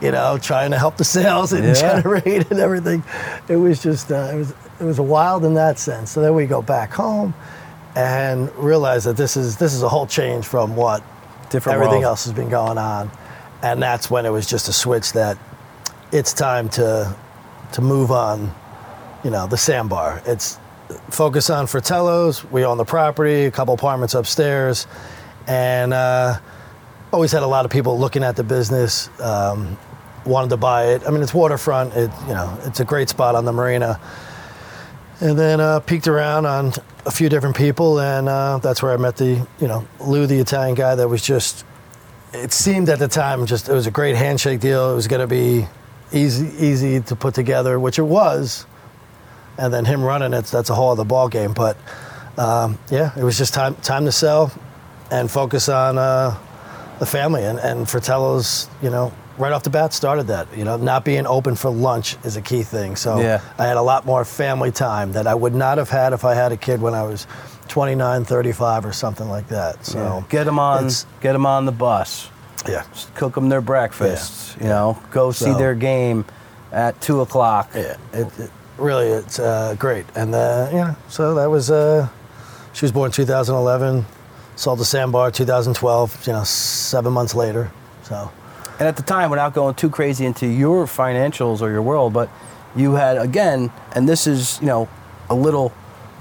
[0.00, 1.74] you know, trying to help the sales and Yeah.
[2.00, 3.04] generate and everything.
[3.48, 6.10] It was just uh, it was it was wild in that sense.
[6.10, 7.34] So then we go back home
[7.94, 11.02] and realize that this is this is a whole change from what
[11.50, 12.04] Different everything world.
[12.10, 13.10] else has been going on,
[13.62, 15.38] and that's when it was just a switch that
[16.12, 17.14] it's time to
[17.72, 18.54] to move on.
[19.24, 20.22] You know, the sandbar.
[20.26, 20.58] It's
[21.10, 22.44] focus on Fratello's.
[22.44, 24.86] We own the property, a couple apartments upstairs,
[25.46, 26.38] and uh,
[27.12, 29.76] always had a lot of people looking at the business, um,
[30.24, 31.02] wanted to buy it.
[31.06, 31.94] I mean, it's waterfront.
[31.94, 34.00] It you know, it's a great spot on the marina.
[35.20, 36.72] And then uh, peeked around on
[37.06, 40.38] a few different people, and uh, that's where I met the you know Lou, the
[40.38, 40.94] Italian guy.
[40.94, 41.64] That was just.
[42.32, 44.92] It seemed at the time just it was a great handshake deal.
[44.92, 45.66] It was going to be
[46.12, 48.66] easy easy to put together, which it was.
[49.58, 51.52] And then him running it, that's a whole other ball game.
[51.52, 51.76] But
[52.36, 54.52] um, yeah, it was just time time to sell
[55.10, 56.36] and focus on uh,
[56.98, 57.44] the family.
[57.44, 60.46] And, and Fratello's, you know, right off the bat started that.
[60.56, 62.96] You know, not being open for lunch is a key thing.
[62.96, 63.40] So Yeah.
[63.58, 66.34] I had a lot more family time that I would not have had if I
[66.34, 67.26] had a kid when I was
[67.68, 69.84] 29, 35 or something like that.
[69.86, 70.22] So Yeah.
[70.28, 70.88] get them on
[71.20, 72.28] get them on the bus.
[72.68, 72.84] Yeah.
[73.14, 74.56] Cook them their breakfast.
[74.60, 76.24] You know, go see their game
[76.72, 77.70] at two o'clock.
[77.74, 81.70] Yeah, it, it really it's uh, great, and uh, you know, so that was.
[81.70, 82.08] Uh,
[82.72, 84.04] she was born 2011,
[84.56, 86.26] sold the Sandbar 2012.
[86.26, 87.70] You know, seven months later.
[88.02, 88.30] So
[88.78, 92.28] And at the time, without going too crazy into your financials or your world, but
[92.76, 94.88] you had again, and this is you know
[95.30, 95.72] a little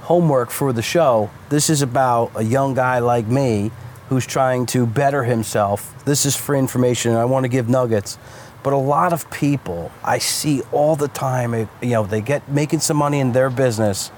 [0.03, 1.29] homework for the show.
[1.49, 3.71] This is about a young guy like me
[4.09, 6.03] who's trying to better himself.
[6.05, 8.17] This is free information, and I want to give nuggets.
[8.63, 12.79] But a lot of people I see all the time, you know, they get making
[12.79, 14.11] some money in their business,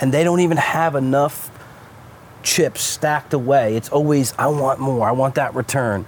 [0.00, 1.50] and they don't even have enough
[2.42, 3.76] chips stacked away.
[3.76, 6.06] It's always, I want more, I want that return.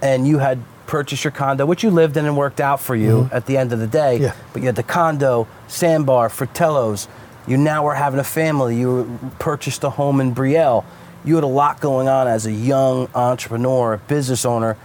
[0.00, 3.22] And you had purchased your condo, which you lived in and worked out for you
[3.22, 3.34] mm-hmm.
[3.34, 4.18] at the end of the day.
[4.18, 4.34] Yeah.
[4.52, 7.08] But you had the condo, Sandbar, Fratello's.
[7.46, 8.78] You now are having a family.
[8.78, 10.84] You purchased a home in Brielle.
[11.24, 14.76] You had a lot going on as a young entrepreneur, a business owner.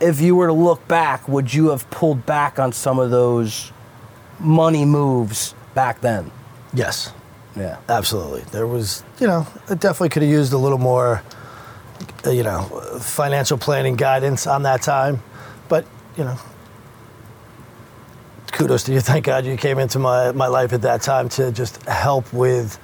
[0.00, 3.72] If you were to look back, would you have pulled back on some of those
[4.38, 6.30] money moves back then?
[6.72, 7.12] yes,
[7.56, 7.78] Yeah.
[7.88, 8.42] absolutely.
[8.52, 11.22] There was, you know, it definitely could have used a little more,
[12.24, 12.62] uh, you know,
[13.00, 15.20] financial planning guidance on that time,
[15.68, 15.84] but
[16.16, 16.36] you know.
[18.52, 19.00] Kudos to you.
[19.00, 22.78] Thank God you came into my, my life at that time to just help with,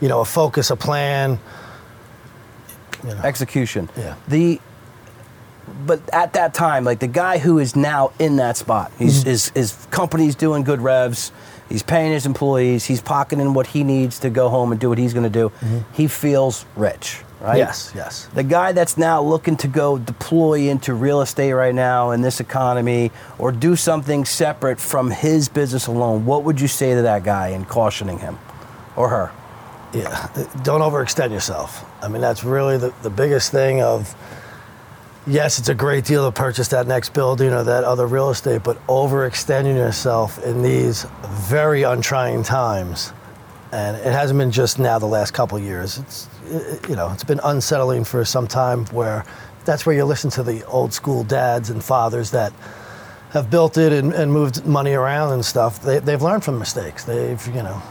[0.00, 1.38] you know, a focus, a plan.
[3.06, 3.20] You know.
[3.22, 3.88] execution.
[3.96, 4.14] Yeah.
[4.28, 4.60] The
[5.86, 9.30] but at that time, like the guy who is now in that spot, he's Mm-hmm.
[9.30, 11.32] his his company's doing good revs.
[11.68, 12.84] He's paying his employees.
[12.84, 15.50] He's pocketing what he needs to go home and do what he's going to do.
[15.94, 17.52] He feels rich, right?
[17.52, 17.56] Mm-hmm.
[17.58, 18.28] Yes, yes.
[18.34, 22.38] The guy that's now looking to go deploy into real estate right now in this
[22.38, 27.24] economy or do something separate from his business alone, what would you say to that
[27.24, 28.38] guy in cautioning him
[28.94, 29.32] or her?
[29.94, 30.28] Yeah,
[30.64, 31.84] don't overextend yourself.
[32.02, 34.14] I mean, that's really the, the biggest thing of,
[35.26, 38.62] yes, it's a great deal to purchase that next building or that other real estate,
[38.64, 43.12] but overextending yourself in these very untrying times.
[43.72, 45.98] And it hasn't been just now the last couple years.
[45.98, 49.24] It's, it- you know, it's been unsettling for some time where
[49.64, 52.52] that's where you listen to the old school dads and fathers that
[53.30, 55.80] have built it and, and moved money around and stuff.
[55.82, 57.04] They, they've learned from mistakes.
[57.04, 57.82] They've, you know,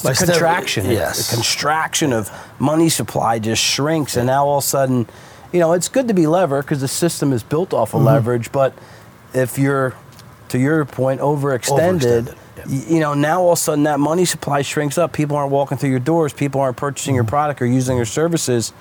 [0.00, 0.90] It's My a step- contraction.
[0.90, 1.28] yes.
[1.30, 5.06] The contraction of money supply just shrinks, and now all of a sudden,
[5.52, 7.98] you know, it's good to be lever because the system is built off Mm-hmm.
[7.98, 8.52] of leverage.
[8.52, 8.72] But
[9.34, 9.94] if you're,
[10.48, 12.36] to your point, overextended, Overextended,
[12.88, 12.94] yeah.
[12.94, 15.12] you know, now all of a sudden that money supply shrinks up.
[15.12, 16.32] People aren't walking through your doors.
[16.32, 17.16] People aren't purchasing Mm-hmm.
[17.16, 18.72] your product or using your services.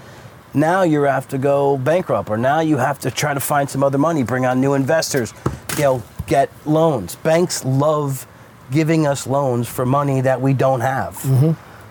[0.54, 3.84] Now you have to go bankrupt, or now you have to try to find some
[3.84, 5.34] other money, bring on new investors,
[5.78, 7.16] you know, get loans.
[7.18, 8.26] Banks love
[8.72, 11.22] giving us loans for money that we don't have.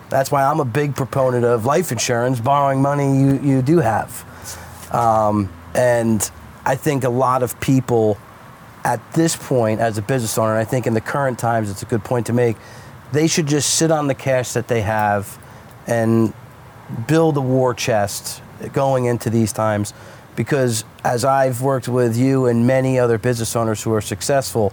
[0.09, 4.25] That's why I'm a big proponent of life insurance, borrowing money you, you do have.
[4.91, 6.29] Um, and
[6.65, 8.17] I think a lot of people
[8.83, 11.83] at this point, as a business owner, and I think in the current times, it's
[11.83, 12.57] a good point to make,
[13.11, 15.37] they should just sit on the cash that they have
[15.85, 16.33] and
[17.07, 18.41] build a war chest
[18.73, 19.93] going into these times.
[20.35, 24.71] Because as I've worked with you and many other business owners who are successful,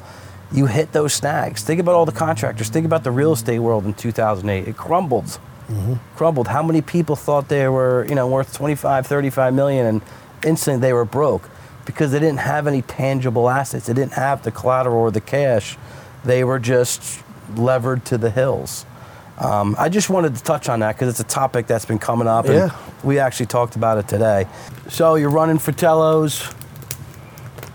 [0.52, 1.62] you hit those snags.
[1.62, 2.68] Think about all the contractors.
[2.68, 4.68] Think about the real estate world in 2008.
[4.68, 5.38] It crumbled.
[6.14, 6.46] Crumbled.
[6.48, 10.02] How many people thought they were, you know, worth 25, 35 million and
[10.44, 11.48] instantly they were broke
[11.84, 13.86] because they didn't have any tangible assets.
[13.86, 15.76] They didn't have the collateral or the cash.
[16.24, 17.20] They were just
[17.56, 18.86] levered to the hills.
[19.38, 22.26] Um, I just wanted to touch on that because it's a topic that's been coming
[22.26, 22.70] up, and Yeah.
[23.04, 24.46] we actually talked about it today.
[24.88, 26.40] So you're running Fratello's.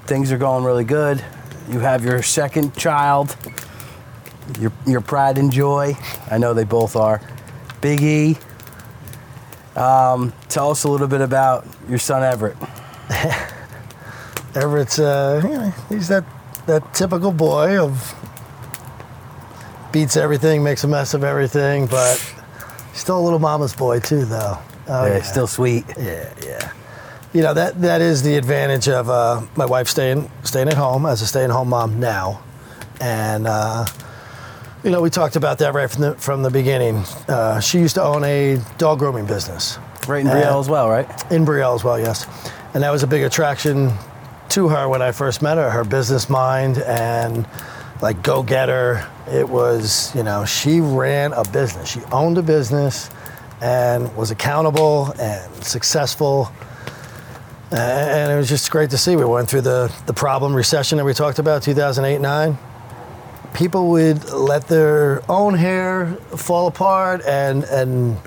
[0.06, 1.24] Things are going really good.
[1.70, 3.36] You have your second child.
[4.60, 5.96] Your your pride and joy.
[6.30, 7.22] I know they both are.
[7.82, 8.38] Big E.
[9.76, 12.58] Um, tell us a little bit about your son Everett.
[14.56, 16.26] Everett's, uh, you know, he's that,
[16.66, 18.14] that typical boy of
[19.94, 22.18] beats everything, makes a mess of everything, but
[22.94, 24.58] still a little mama's boy too, though.
[24.90, 25.86] Oh, yeah, still sweet.
[25.98, 26.72] Yeah, yeah.
[27.34, 31.06] You know that that is the advantage of uh, my wife staying staying at home
[31.06, 32.44] as a stay-at-home mom now,
[33.00, 33.86] and uh,
[34.84, 36.98] you know we talked about that right from the from the beginning.
[37.30, 41.08] Uh, she used to own a dog grooming business Right in Brielle as well, right?
[41.32, 42.26] in Brielle as well, yes,
[42.74, 43.94] and that was a big attraction
[44.50, 45.70] to her when I first met her.
[45.70, 47.48] Her business mind and
[48.02, 49.08] like go getter.
[49.32, 51.90] It was you know she ran a business.
[51.90, 53.10] She owned a business
[53.62, 56.52] and was accountable and successful.
[57.72, 59.16] And it was just great to see.
[59.16, 62.58] We went through the, the problem recession that we talked about, 2008 9.
[63.54, 66.08] People would let their own hair
[66.38, 68.18] fall apart and, and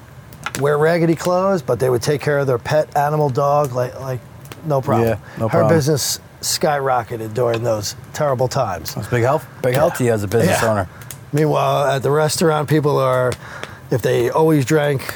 [0.60, 4.20] wear raggedy clothes, but they would take care of their pet animal dog like, like
[4.66, 5.08] no problem.
[5.08, 5.76] Yeah, no Her problem.
[5.76, 8.94] business skyrocketed during those terrible times.
[8.94, 9.42] That's big help.
[9.62, 10.70] Big help to you as a business Yeah.
[10.70, 10.88] owner.
[11.32, 13.32] Meanwhile, at the restaurant, people are,
[13.90, 15.14] if they always drank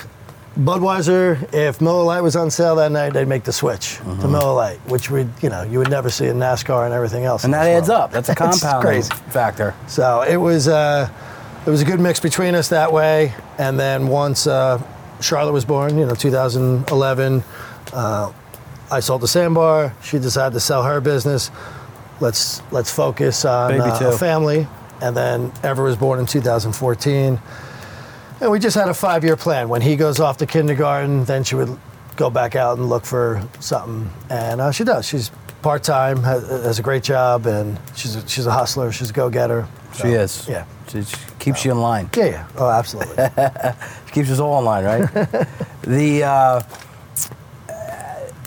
[0.58, 4.20] Budweiser, if Miller Lite was on sale that night, they'd make the switch Mm-hmm.
[4.22, 7.24] to Miller Lite, which would, you know, you would never see in NASCAR and everything
[7.24, 7.44] else.
[7.44, 8.00] And that adds world.
[8.02, 8.10] up.
[8.12, 9.12] That's a compound crazy.
[9.30, 9.74] factor.
[9.86, 11.08] So it was, uh,
[11.66, 13.34] it was a good mix between us that way.
[13.58, 14.82] And then once uh,
[15.20, 17.44] Charlotte was born, you know, 2011,
[17.92, 18.32] uh,
[18.90, 19.94] I sold the sandbar.
[20.02, 21.50] She decided to sell her business.
[22.20, 24.66] Let's let's focus on uh, a family.
[25.00, 27.38] And then Ever was born in 2014.
[28.40, 29.68] And we just had a five-year plan.
[29.68, 31.76] When he goes off to kindergarten, then she would
[32.16, 34.10] go back out and look for something.
[34.30, 35.06] And uh, she does.
[35.06, 35.30] She's
[35.62, 38.92] part-time, has, has a great job, and she's a, she's a hustler.
[38.92, 39.66] She's a go-getter.
[40.00, 40.48] She is.
[40.48, 40.66] Yeah.
[40.88, 42.10] She, she keeps you in line.
[42.16, 42.48] Yeah, yeah.
[42.56, 43.16] Oh, absolutely.
[44.06, 45.12] She keeps us all in line, right?
[45.82, 46.62] the uh,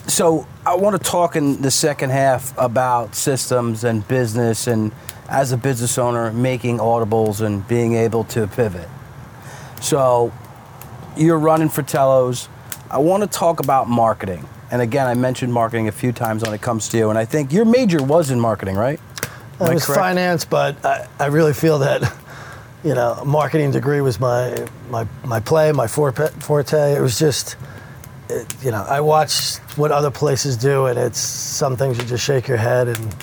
[0.07, 4.91] so I want to talk in the second half about systems and business and
[5.29, 8.89] as a business owner making audibles and being able to pivot.
[9.81, 10.31] So
[11.17, 12.47] you're running Fratello's.
[12.89, 14.47] I want to talk about marketing.
[14.71, 17.25] And again, I mentioned marketing a few times when it comes to you, and I
[17.25, 18.99] think your major was in marketing, right?
[19.59, 19.99] Am it was correct?
[19.99, 22.01] finance, but I, I really feel that,
[22.83, 26.29] you know, a marketing degree was my my my play, my forte.
[26.39, 26.93] forte.
[26.93, 27.57] It was just,
[28.29, 32.23] it, you know, I watched what other places do, and it's some things you just
[32.23, 33.15] shake your head and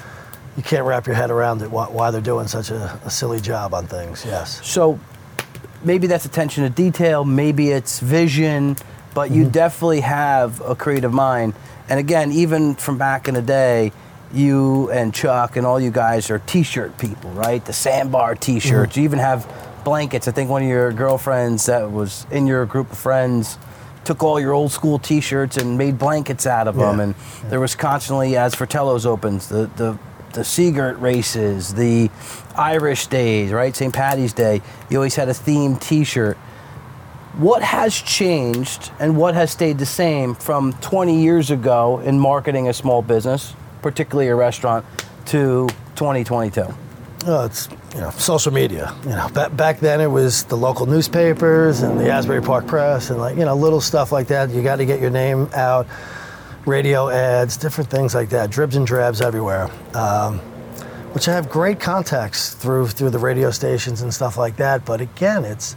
[0.56, 3.40] you can't wrap your head around it why, why they're doing such a, a silly
[3.40, 4.24] job on things.
[4.26, 4.60] Yes.
[4.66, 5.00] So
[5.82, 8.76] maybe that's attention to detail, maybe it's vision,
[9.14, 9.52] but you mm-hmm.
[9.52, 11.54] definitely have a creative mind.
[11.88, 13.92] And again, even from back in the day,
[14.32, 17.64] you and Chuck and all you guys are t-shirt people, right?
[17.64, 18.92] The sandbar t-shirts.
[18.92, 19.00] Mm-hmm.
[19.00, 19.50] You even have
[19.84, 20.28] blankets.
[20.28, 23.56] I think one of your girlfriends that was in your group of friends
[24.04, 27.04] took all your old school t-shirts and made blankets out of them Yeah.
[27.04, 27.14] and
[27.50, 29.98] there was constantly as Fratello's opens the the
[30.32, 32.10] the Sea Girt races, the
[32.56, 33.74] Irish days, right?
[33.74, 33.94] St.
[33.94, 34.62] Patty's Day.
[34.90, 36.36] You always had a themed T-shirt.
[37.36, 42.68] What has changed and what has stayed the same from 20 years ago in marketing
[42.68, 44.84] a small business, particularly a restaurant,
[45.26, 46.74] to 2022?
[47.26, 48.94] Oh, it's you know social media.
[49.04, 53.10] You know, back back then it was the local newspapers and the Asbury Park Press
[53.10, 54.50] and like you know little stuff like that.
[54.50, 55.86] You got to get your name out,
[56.68, 59.68] radio ads, different things like that, dribs and drabs everywhere.
[59.94, 60.40] Um,
[61.14, 64.84] which I have great contacts through through the radio stations and stuff like that.
[64.84, 65.74] But again, it's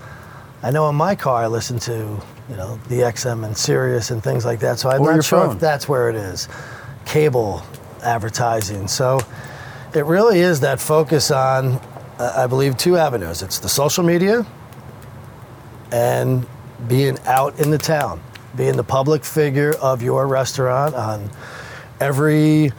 [0.62, 4.22] I know in my car I listen to you know the XM and Sirius and
[4.22, 4.78] things like that.
[4.78, 5.56] So I'm Or not sure phone.
[5.56, 6.50] if that's where it is.
[7.06, 7.64] Cable
[8.04, 8.88] advertising.
[8.88, 9.20] So
[9.96, 11.74] it really is that focus on,
[12.20, 13.42] uh, I believe, two avenues.
[13.42, 14.46] It's the social media
[15.92, 16.46] and
[16.88, 18.22] being out in the town,
[18.56, 21.30] being the public figure of your restaurant on
[22.00, 22.72] every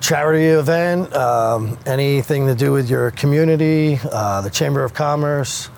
[0.00, 5.70] charity event, um, anything to do with your community, uh, the Chamber of Commerce,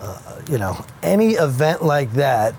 [0.00, 2.54] uh, you know, any event like that.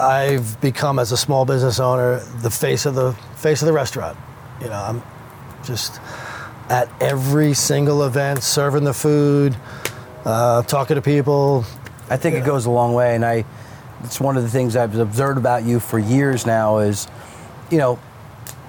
[0.00, 4.18] I've become as a small business owner the face of the face of the restaurant.
[4.60, 5.02] You know, I'm
[5.64, 6.00] just
[6.68, 9.56] at every single event, serving the food,
[10.24, 11.64] uh, talking to people.
[12.10, 13.44] I think it goes a long way, and I.
[14.04, 17.06] It's one of the things I've observed about you for years now is,
[17.70, 17.98] you know,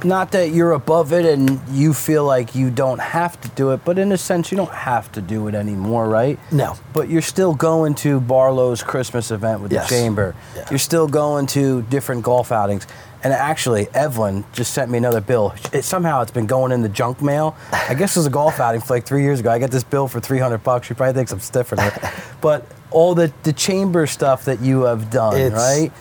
[0.03, 3.85] not that you're above it and you feel like you don't have to do it,
[3.85, 6.37] but in a sense you don't have to do it anymore, right?
[6.51, 6.75] No.
[6.91, 9.87] But you're still going to Barlow's Christmas event with Yes.
[9.89, 10.35] the chamber.
[10.55, 10.65] Yeah.
[10.69, 12.85] You're still going to different golf outings.
[13.23, 15.53] And actually, Evelyn just sent me another bill.
[15.71, 17.55] It, somehow it's been going in the junk mail.
[17.71, 19.49] I guess it was a golf outing for like three years ago.
[19.49, 20.87] I got this bill for 300 bucks.
[20.87, 22.11] She probably thinks I'm stiffing her.
[22.41, 25.91] but all the, the chamber stuff that you have done, It's, right?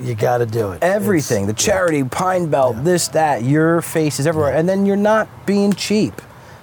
[0.00, 0.82] You got to do it.
[0.82, 4.96] everything the It's- charity pine belt this that your face is everywhere and then you're
[4.96, 6.20] not being cheap.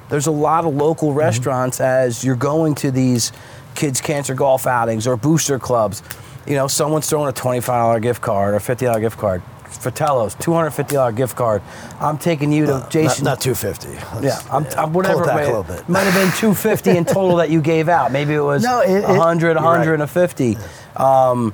[0.10, 1.18] There's a lot of local Mm-hmm.
[1.20, 3.32] restaurants as you're going to these
[3.76, 6.02] kids cancer golf outings or booster clubs.
[6.48, 11.36] You know someone's throwing a $25 gift card or $50 gift card Fratello's $250 gift
[11.36, 11.62] card
[12.00, 14.26] i'm taking you to Uh, jason not, not 250.
[14.26, 15.24] yeah, I'm, yeah, I'm whatever.
[15.24, 15.88] Pull it a little bit.
[15.90, 18.12] might have been 250 in total that you gave out.
[18.12, 19.94] Maybe it was No, it- it- 100, you're 100, right.
[19.94, 20.58] and a 50.
[20.98, 21.54] Um,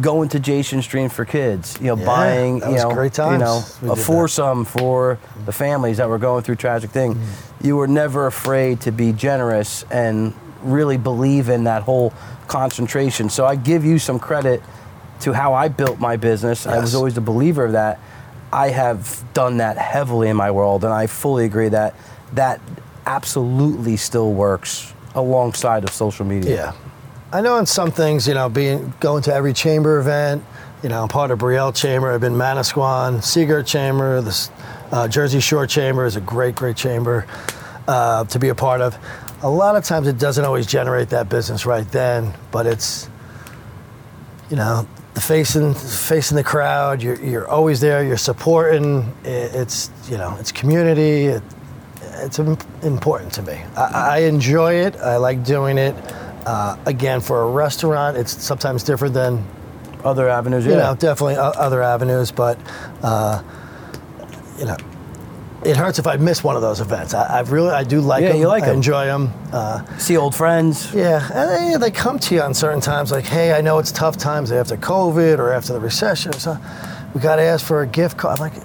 [0.00, 3.18] going to Jason's Dream for kids, you know, Yeah, buying, that you was know, great
[3.18, 3.96] you know, a did that.
[3.98, 7.14] foursome for the families that were going through tragic thing.
[7.14, 7.66] Mm-hmm.
[7.66, 12.12] You were never afraid to be generous and really believe in that whole
[12.46, 13.28] concentration.
[13.28, 14.62] So I give you some credit
[15.20, 16.66] to how I built my business.
[16.66, 18.00] I was always a believer of that.
[18.52, 21.94] I have done that heavily in my world, and I fully agree that
[22.34, 22.60] that
[23.06, 26.54] absolutely still works alongside of social media.
[26.54, 26.72] Yeah.
[27.32, 30.44] I know in some things, you know, being going to every chamber event,
[30.82, 32.12] you know, I'm part of Brielle Chamber.
[32.12, 34.50] I've been Manasquan, Sea Girt Chamber, the
[34.92, 37.26] uh, Jersey Shore Chamber is a great, great chamber
[37.86, 38.96] uh, to be a part of.
[39.42, 43.08] A lot of times it doesn't always generate that business right then, but it's,
[44.50, 47.02] you know, the facing facing the crowd.
[47.02, 48.04] You're, you're always there.
[48.04, 49.12] You're supporting.
[49.24, 51.26] It's you know, it's community.
[51.26, 51.42] It,
[52.24, 53.60] it's important to me.
[53.76, 54.96] I, I enjoy it.
[54.96, 55.94] I like doing it.
[56.46, 59.44] Uh, again, for a restaurant, it's sometimes different than
[60.04, 60.78] Other avenues, you yeah.
[60.78, 62.30] know, definitely other avenues.
[62.30, 62.56] But
[63.02, 63.42] uh,
[64.58, 64.76] you know,
[65.64, 67.14] it hurts if I miss one of those events.
[67.14, 68.38] I, I really, I do like Yeah, them.
[68.40, 68.76] you like I 'em.
[68.76, 69.32] enjoy them.
[69.52, 70.92] Uh, See old friends.
[70.94, 73.90] yeah, and they, they come to you on certain times, like, hey, I know it's
[73.92, 76.32] tough times after COVID or after the recession.
[76.34, 76.56] So
[77.14, 78.38] we got to ask for a gift card.
[78.38, 78.62] I'm like,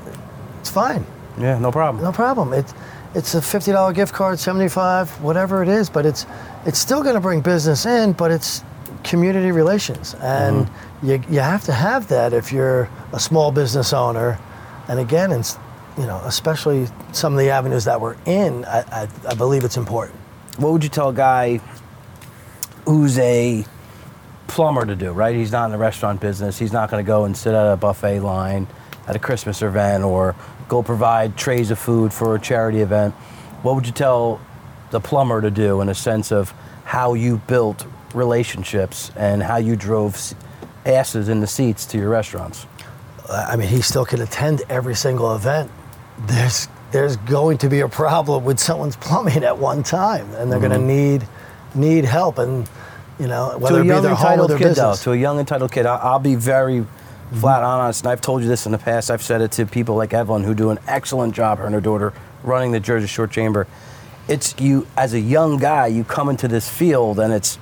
[0.59, 1.05] it's fine.
[1.39, 2.03] Yeah, no problem.
[2.03, 2.53] No problem.
[2.53, 2.73] It's
[3.15, 6.25] it's a fifty dollar gift card, seventy five, whatever it is, but it's
[6.65, 8.63] it's still going to bring business in, but it's
[9.03, 10.69] community relations, and
[11.01, 14.37] you you have to have that if you're a small business owner,
[14.87, 15.57] and again, it's
[15.97, 19.77] you know especially some of the avenues that we're in, I I, I believe it's
[19.77, 20.19] important.
[20.57, 21.59] What would you tell a guy
[22.85, 23.65] who's a
[24.47, 25.35] plumber to do, right?
[25.35, 26.59] He's not in the restaurant business.
[26.59, 28.67] He's not going to go and sit at a buffet line
[29.07, 30.35] at a Christmas event or
[30.67, 33.13] go provide trays of food for a charity event.
[33.63, 34.39] What would you tell
[34.91, 36.53] the plumber to do in a sense of
[36.83, 40.33] how you built relationships and how you drove
[40.85, 42.67] asses in the seats to your restaurants?
[43.29, 45.71] I mean, he still can attend every single event.
[46.19, 50.59] There's there's going to be a problem with someone's plumbing at one time, and they're
[50.59, 50.87] going to mm-hmm.
[50.87, 51.27] need
[51.75, 52.69] need help, and
[53.19, 54.99] you know whether it be their home or entitled their kid, business.
[54.99, 57.39] though, to a young entitled kid, I- I'll be very mm-hmm.
[57.39, 59.09] flat honest, and I've told you this in the past.
[59.09, 61.81] I've said it to people like Evelyn, who do an excellent job, her and her
[61.81, 63.67] daughter, running the Jersey Shore Chamber.
[64.27, 67.57] It's you as a young guy, you come into this field, and it's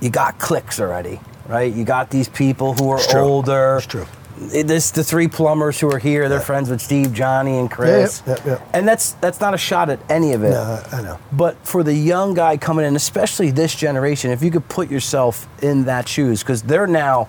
[0.00, 1.72] you got clicks already, right?
[1.72, 3.78] You got these people who are older.
[3.78, 4.06] It's true.
[4.38, 6.28] This the three plumbers who are here.
[6.28, 6.44] They're Yeah.
[6.44, 8.22] friends with Steve, Johnny, and Chris.
[8.26, 8.58] yeah, yeah.
[8.74, 10.50] And that's that's not a shot at any of it.
[10.50, 11.18] No, I know.
[11.32, 15.48] But for the young guy coming in, especially this generation, if you could put yourself
[15.62, 17.28] in that shoes, because they're now,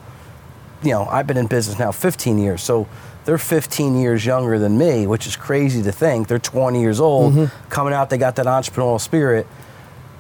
[0.84, 2.88] you know, I've been in business now 15 years, so
[3.24, 6.28] they're 15 years younger than me, which is crazy to think.
[6.28, 7.70] They're 20 years old, Mm-hmm.
[7.70, 9.48] coming out, they got that entrepreneurial spirit.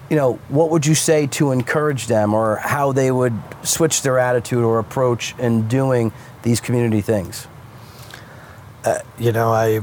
[0.09, 3.33] You know, what would you say to encourage them or how they would
[3.63, 6.13] switch their attitude or approach in doing
[6.47, 7.47] these community things?
[8.85, 9.81] Uh, you know, I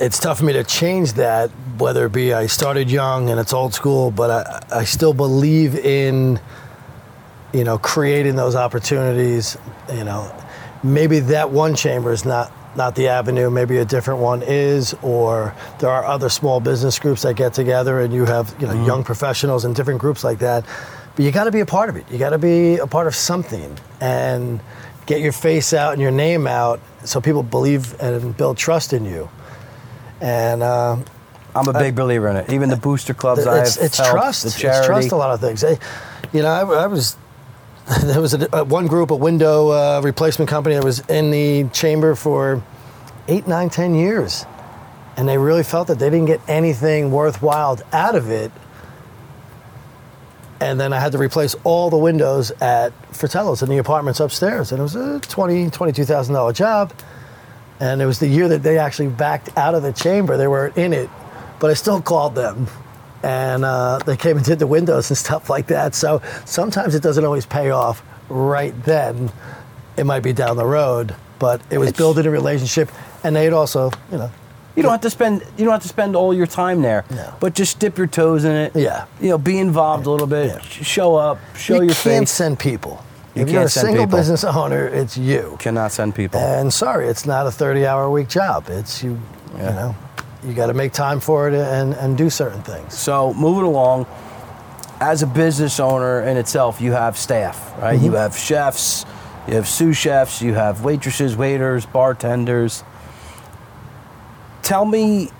[0.00, 3.52] it's tough for me to change that, whether it be I started young and it's
[3.52, 6.40] old school, but I, I still believe in,
[7.52, 9.58] you know, creating those opportunities.
[9.92, 10.34] You know,
[10.82, 13.50] maybe that one chamber is not not the avenue.
[13.50, 18.00] Maybe a different one is, or there are other small business groups that get together,
[18.00, 18.86] and you have you know mm-hmm.
[18.86, 20.64] young professionals and different groups like that.
[21.14, 22.10] but you got to be a part of it.
[22.10, 24.60] You got to be a part of something and
[25.06, 29.04] get your face out and your name out so people believe and build trust in
[29.04, 29.28] you.
[30.20, 30.96] And uh,
[31.54, 32.50] I'm a big believer in it.
[32.50, 33.48] Even the booster clubs it's,
[33.78, 34.42] I've it's helped, trust.
[34.42, 35.62] the It's trust a lot of things.
[35.64, 35.78] I-
[36.32, 37.16] you know, I, I was
[38.02, 41.68] there was a, uh, one group, a window uh, replacement company that was in the
[41.72, 42.62] chamber for
[43.28, 44.46] eight, nine, ten years,
[45.16, 48.50] and they really felt that they didn't get anything worthwhile out of it.
[50.64, 54.72] And then I had to replace all the windows at Fratello's in the apartments upstairs,
[54.72, 56.90] and it was a twenty, twenty-two thousand dollar job.
[57.80, 60.38] And it was the year that they actually backed out of the chamber.
[60.38, 61.10] They weren't in it,
[61.60, 62.66] but I still called them.
[63.22, 65.94] And uh, they came and did the windows and stuff like that.
[65.94, 69.30] So sometimes it doesn't always pay off right then.
[69.98, 72.90] It might be down the road, but it was building a relationship.
[73.22, 74.30] And they'd also, you know,
[74.76, 77.34] You don't have to spend you don't have to spend all your time there, No.
[77.40, 78.72] but just dip your toes in it.
[78.74, 79.06] Yeah.
[79.20, 80.48] you know, be involved a little bit.
[80.48, 80.58] Yeah.
[80.60, 83.04] Show up, show you your can't send people.
[83.36, 84.18] You if you're can't a send single people.
[84.18, 85.56] business owner, it's you.
[85.60, 86.40] Cannot send people.
[86.40, 88.66] And sorry, it's not a 30 hour a week job.
[88.68, 89.20] It's you,
[89.56, 89.68] Yeah.
[89.70, 89.96] you know,
[90.44, 92.94] you got to make time for it and, and do certain things.
[92.98, 94.06] So moving along,
[95.00, 97.96] as a business owner in itself, you have staff, right?
[97.96, 98.06] Mm-hmm.
[98.06, 99.04] You have chefs,
[99.48, 102.82] you have sous chefs, you have waitresses, waiters, bartenders.
[104.64, 105.30] Tell me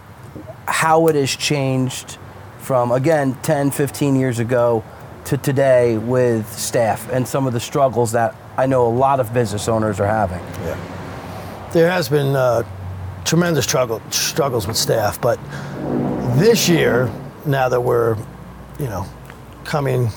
[0.66, 2.18] how it has changed
[2.58, 4.84] from again 10, 15 years ago
[5.24, 9.32] to today with staff and some of the struggles that I know a lot of
[9.32, 10.40] business owners are having.
[10.62, 11.70] Yeah.
[11.72, 12.64] There has been uh,
[13.24, 15.40] tremendous struggle, struggles with staff, but
[16.38, 17.10] this year,
[17.46, 18.16] now that we're,
[18.78, 19.06] you know,
[19.64, 20.10] coming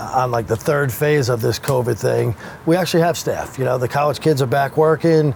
[0.00, 2.34] on like the third phase of this COVID thing,
[2.66, 3.56] we actually have staff.
[3.56, 5.34] You know, the college kids are back working.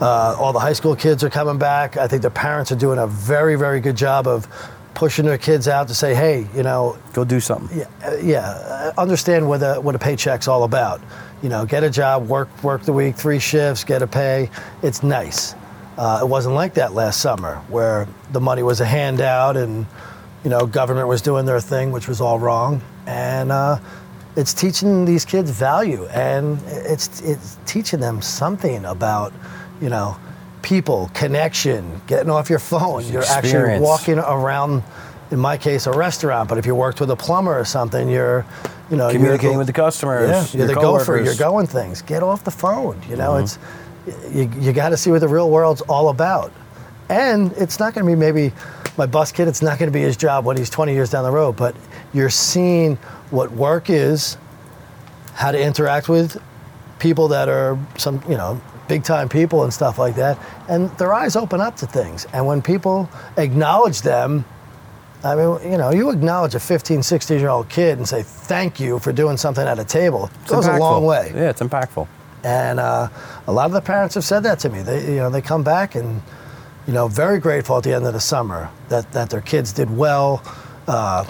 [0.00, 1.96] Uh, all the high school kids are coming back.
[1.96, 4.48] I think the parents are doing a very, very good job of
[4.94, 7.78] pushing their kids out to say, hey, you know, Go do something.
[7.78, 8.40] yeah, uh, yeah.
[8.50, 11.00] uh, Understand what a what a paycheck's all about.
[11.42, 14.50] You know, get a job, work work the week, three shifts, get a pay.
[14.82, 15.54] It's nice.
[15.98, 19.86] Uh, it wasn't like that last summer, where the money was a handout and
[20.44, 22.80] you know government was doing their thing, which was all wrong.
[23.06, 23.78] And uh,
[24.36, 29.32] it's teaching these kids value, and it's it's teaching them something about
[29.82, 30.16] you know
[30.62, 33.04] people, connection, getting off your phone.
[33.06, 34.82] You're actually walking around
[35.32, 36.48] in my case, a restaurant.
[36.48, 38.44] But if you worked with a plumber or something, you're,
[38.90, 41.20] you know, you're Communicating with the customers, Yeah, you're your the gopher.
[41.20, 42.02] You're going things.
[42.02, 43.00] Get off the phone.
[43.08, 43.44] You know, Mm-hmm.
[43.44, 46.52] it's you, you got to see what the real world's all about.
[47.08, 48.52] And it's not going to be maybe
[48.98, 49.48] my bus kid.
[49.48, 51.56] It's not going to be his job when he's 20 years down the road.
[51.56, 51.74] But
[52.12, 52.96] you're seeing
[53.30, 54.36] what work is,
[55.34, 56.40] how to interact with
[56.98, 58.60] people that are some, you know,
[58.92, 60.38] big time people and stuff like that.
[60.68, 62.26] And their eyes open up to things.
[62.34, 64.44] And when people acknowledge them,
[65.24, 68.78] I mean, you know, you acknowledge a 15, 16 year old kid and say thank
[68.78, 70.26] you for doing something at a table.
[70.44, 71.32] It goes a long way.
[71.34, 72.06] Yeah, it's impactful.
[72.44, 73.08] And uh,
[73.46, 74.82] a lot of the parents have said that to me.
[74.82, 76.20] They, you know, they come back and,
[76.86, 79.88] you know, very grateful at the end of the summer that, that their kids did
[79.96, 80.42] well.
[80.86, 81.24] Uh,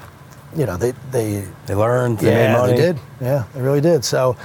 [0.57, 2.73] you know, they, they, They learned, they yeah, made money.
[2.73, 2.99] they did.
[3.21, 4.05] Yeah, they really did.
[4.05, 4.37] So,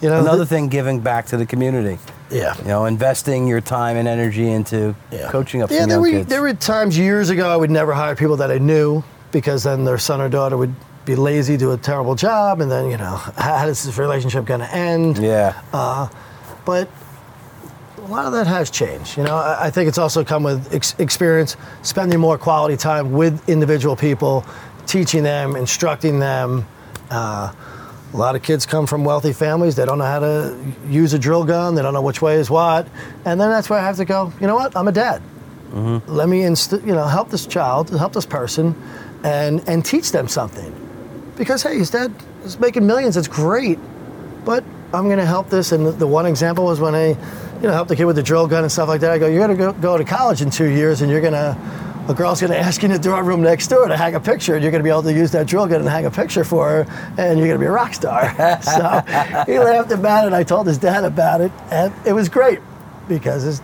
[0.00, 1.98] you know, Another th- thing, giving back to the community.
[2.30, 2.56] yeah.
[2.58, 5.28] You know, investing your time and energy into Yeah.
[5.30, 6.28] coaching up yeah, some there were, kids.
[6.28, 9.84] There were times years ago I would never hire people that I knew because then
[9.84, 10.74] their son or daughter would
[11.04, 14.60] be lazy, do a terrible job, and then, you know, how, is this relationship going
[14.60, 15.18] to end?
[15.18, 15.54] yeah.
[16.64, 16.88] but
[17.98, 19.16] a lot of that has changed.
[19.16, 23.12] You know, I, I think it's also come with ex- experience, spending more quality time
[23.12, 24.44] with individual people,
[24.86, 26.66] teaching them, instructing them.
[27.10, 27.52] Uh,
[28.12, 29.76] a lot of kids come from wealthy families.
[29.76, 30.58] They don't know how to
[30.88, 31.74] use a drill gun.
[31.74, 32.88] They don't know which way is what.
[33.24, 34.32] And then that's where I have to go.
[34.40, 34.76] You know what?
[34.76, 35.22] I'm a dad.
[35.70, 36.10] Mm-hmm.
[36.10, 38.74] Let me, inst- you know, help this child, help this person,
[39.22, 40.74] and and teach them something.
[41.36, 43.16] Because hey, his dad is making millions.
[43.16, 43.78] It's great
[44.44, 45.72] but I'm going to help this.
[45.72, 48.22] And the, the one example was when I, you know, helped the kid with the
[48.22, 49.10] drill gun and stuff like that.
[49.10, 51.34] I go, you're going to go, go to college in two years, and you're going
[51.34, 51.56] to,
[52.10, 54.20] a girl's going to ask you in the dorm room next door to hang a
[54.20, 56.10] picture, and you're going to be able to use that drill gun and hang a
[56.10, 58.34] picture for her, and you're going to be a rock star.
[58.62, 60.32] so he laughed about it.
[60.32, 62.60] I told his dad about it, and it was great
[63.08, 63.62] because it's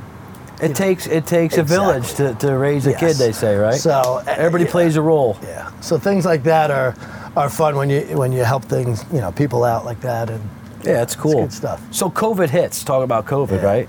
[0.63, 3.01] It takes it takes a village to, to raise a Yes.
[3.01, 3.75] kid, they say, right?
[3.75, 4.71] So, everybody yeah.
[4.71, 5.37] plays a role.
[5.43, 5.71] yeah.
[5.81, 6.95] So things like that are
[7.37, 10.41] are fun when you when you help things, you know, people out like that, and
[10.83, 11.43] Yeah, it's cool.
[11.43, 11.81] good stuff.
[11.91, 12.83] So COVID hits.
[12.85, 13.67] Talk about COVID, Yeah.
[13.73, 13.89] right?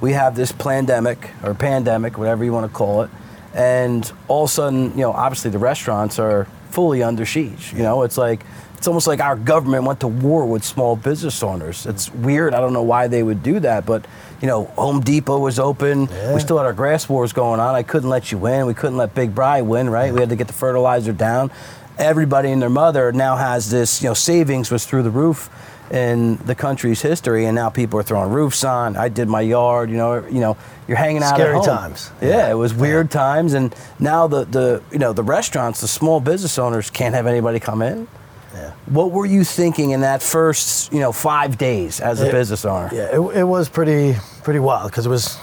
[0.00, 3.10] We have this pandemic or pandemic, whatever you want to call it,
[3.58, 7.72] and all of a sudden, you know, obviously the restaurants are fully under siege.
[7.74, 8.40] You know, it's like
[8.76, 11.84] it's almost like our government went to war with small business owners.
[11.84, 12.54] It's weird.
[12.54, 14.06] I don't know why they would do that, but
[14.40, 16.06] you know, Home Depot was open.
[16.06, 16.34] Yeah.
[16.34, 17.74] We still had our grass wars going on.
[17.74, 18.66] I couldn't let you win.
[18.66, 20.14] We couldn't let Big Bry win, right?
[20.14, 21.50] We had to get the fertilizer down.
[21.98, 25.50] everybody and their mother now has this, you know, savings was through the roof
[25.90, 28.96] in the country's history, and now people are throwing roofs on.
[28.96, 31.64] I did my yard, you know, you know, you're hanging out Scary at home.
[31.64, 32.10] times.
[32.20, 36.20] Yeah, it was weird times, and now the the you know the restaurants, the small
[36.20, 38.06] business owners can't have anybody come in.
[38.54, 38.72] Yeah.
[38.86, 42.64] What were you thinking in that first, you know, five days as a It- business
[42.64, 42.88] owner?
[42.92, 45.36] Yeah, it, it was pretty pretty wild because it was,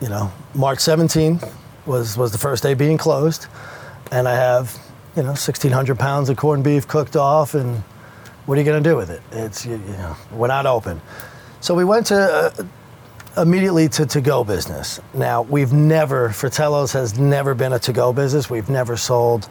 [0.00, 1.40] you know, March 17
[1.86, 3.46] was was the first day being closed,
[4.12, 4.78] and I have,
[5.16, 7.82] you know, 1,600 pounds of corned beef cooked off, and
[8.46, 9.22] what are you going to do with it?
[9.32, 11.00] It's you, you know, we're not open,
[11.60, 12.16] so we went to.
[12.16, 12.64] Uh,
[13.36, 14.98] Immediately to to-go business.
[15.14, 18.50] Now we've never, Fratello's has never been a to-go business.
[18.50, 19.48] We've never sold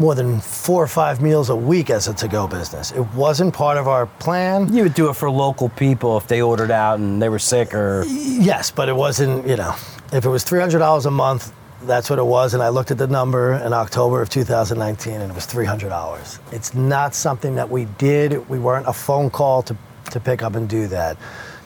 [0.00, 2.90] more than four or five meals a week as a to-go business.
[2.90, 4.74] It wasn't part of our plan.
[4.74, 7.72] You would do it for local people if they ordered out and they were sick
[7.74, 9.74] or Yes, but it wasn't, you know,
[10.12, 11.52] if it was $300 a month,
[11.86, 12.54] that's what it was.
[12.54, 16.38] And I looked at the number in October of 2019 and it was $300.
[16.52, 18.48] It's not something that we did.
[18.48, 19.76] We weren't a phone call to,
[20.10, 21.16] to pick up and do that.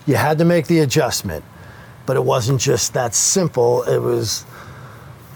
[0.07, 1.45] You had to make the adjustment,
[2.07, 3.83] but it wasn't just that simple.
[3.83, 4.45] It was,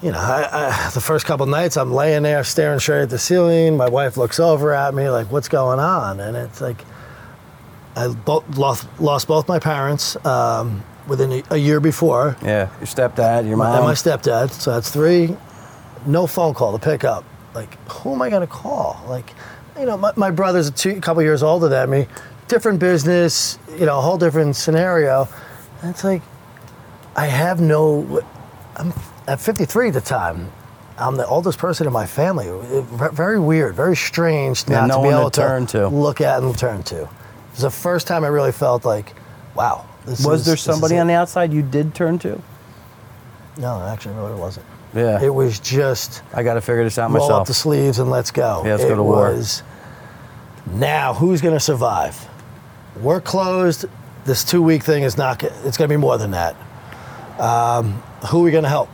[0.02, 3.18] you know, I, I, the first couple nights I'm laying there staring straight at the
[3.18, 3.76] ceiling.
[3.76, 6.20] My wife looks over at me like, what's going on?
[6.20, 6.84] And it's like,
[7.96, 8.06] I
[8.56, 13.56] lost, lost both my parents um, within a, a year before, yeah, your stepdad, your
[13.56, 13.74] mom.
[13.76, 14.50] and my stepdad.
[14.50, 15.36] So that's three.
[16.06, 17.24] No phone call to pick up.
[17.54, 19.02] Like, who am I going to call?
[19.08, 19.32] Like,
[19.78, 22.06] you know, my, my brother's a, two, a couple years older than me,
[22.48, 25.28] different business, you know, a whole different scenario.
[25.82, 26.22] And it's like,
[27.16, 28.22] I have no.
[28.76, 28.92] I'm
[29.28, 30.50] at 53 at the time.
[30.98, 32.46] I'm the oldest person in my family.
[32.46, 35.88] It- very weird, very strange Yeah, not no to be to able turn to.
[35.88, 37.02] look at and turn to.
[37.02, 37.08] It
[37.52, 39.12] was the first time I really felt like,
[39.54, 39.86] wow.
[40.06, 42.40] This was is- there somebody on the outside you did turn to?
[43.58, 44.66] No, actually, no, it wasn't.
[44.94, 45.20] Yeah.
[45.22, 47.30] It was just I got to figure this out myself.
[47.30, 48.62] roll up the sleeves and let's go.
[48.64, 49.32] Yeah, let's it go to war.
[49.32, 49.62] was,
[50.70, 52.28] now, who's going to survive?
[53.00, 53.86] We're closed.
[54.24, 56.56] This two week thing is not, it's going to be more than that.
[57.38, 57.94] Um,
[58.30, 58.88] who are we going to help?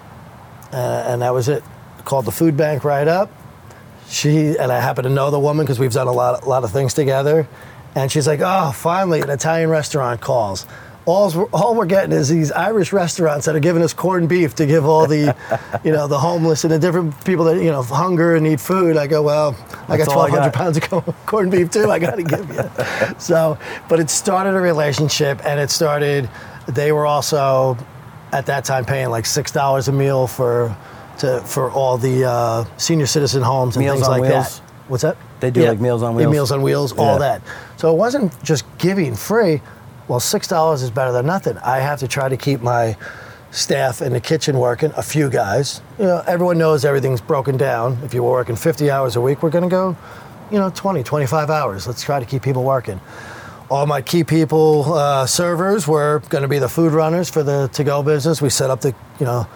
[0.73, 1.63] Uh, and that was it.
[2.05, 3.31] Called the food bank right up.
[4.09, 6.65] She, and I happen to know the woman because we've done a lot, a lot
[6.65, 7.47] of things together.
[7.95, 10.67] And she's like, oh, finally, an Italian restaurant calls.
[11.07, 14.67] All's, all we're getting is these Irish restaurants that are giving us corned beef to
[14.67, 15.35] give all the,
[15.85, 18.97] you know, the homeless and the different people that, you know, hunger and need food.
[18.97, 19.57] I go, well,
[19.89, 21.91] I got That's all I 1,200 pounds of corned beef too.
[21.91, 22.61] I got to give you.
[23.19, 26.29] So, but it started a relationship and it started,
[26.69, 27.77] they were also
[28.33, 30.77] at that time paying like $6 a meal for,
[31.19, 34.61] to, for all the uh, senior citizen homes and Meals things on like Wheels?
[34.61, 34.67] that.
[34.89, 35.17] What's that?
[35.41, 36.33] They do, like, Meals on Yeah, Wheels?
[36.33, 37.19] Meals on Wheels, all Yeah.
[37.19, 37.43] that.
[37.79, 39.63] So it wasn't just giving free.
[40.11, 41.57] Well, six dollars is better than nothing.
[41.59, 42.97] I have to try to keep my
[43.53, 44.91] staff in the kitchen working.
[44.97, 45.83] A few guys.
[46.01, 47.97] You know, everyone knows everything's broken down.
[48.03, 49.97] If you were working 50 hours a week, we're going to go,
[50.51, 51.87] you know, 20, 25 hours.
[51.87, 53.01] Let's try to keep people working.
[53.71, 57.69] All my key people, uh, servers, were going to be the food runners for the
[57.73, 58.43] to-go business.
[58.43, 59.47] We set up the, you know,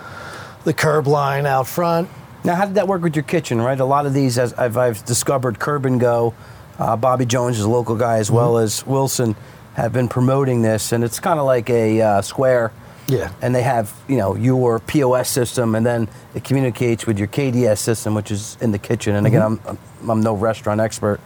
[0.62, 2.08] the curb line out front.
[2.44, 3.80] Now, how did that work with your kitchen, right?
[3.80, 6.32] A lot of these, as I've, I've discovered, Curb and Go,
[6.78, 8.62] uh, Bobby Jones is a local guy as well Mm-hmm.
[8.64, 9.34] as Wilson,
[9.74, 12.72] have been promoting this, and it's kind of like a uh, square.
[13.06, 13.32] Yeah.
[13.42, 17.78] And they have, you know, your POS system, and then it communicates with your KDS
[17.78, 19.14] system, which is in the kitchen.
[19.14, 19.68] And again, Mm-hmm.
[19.68, 21.20] I'm, I'm, I'm no restaurant expert.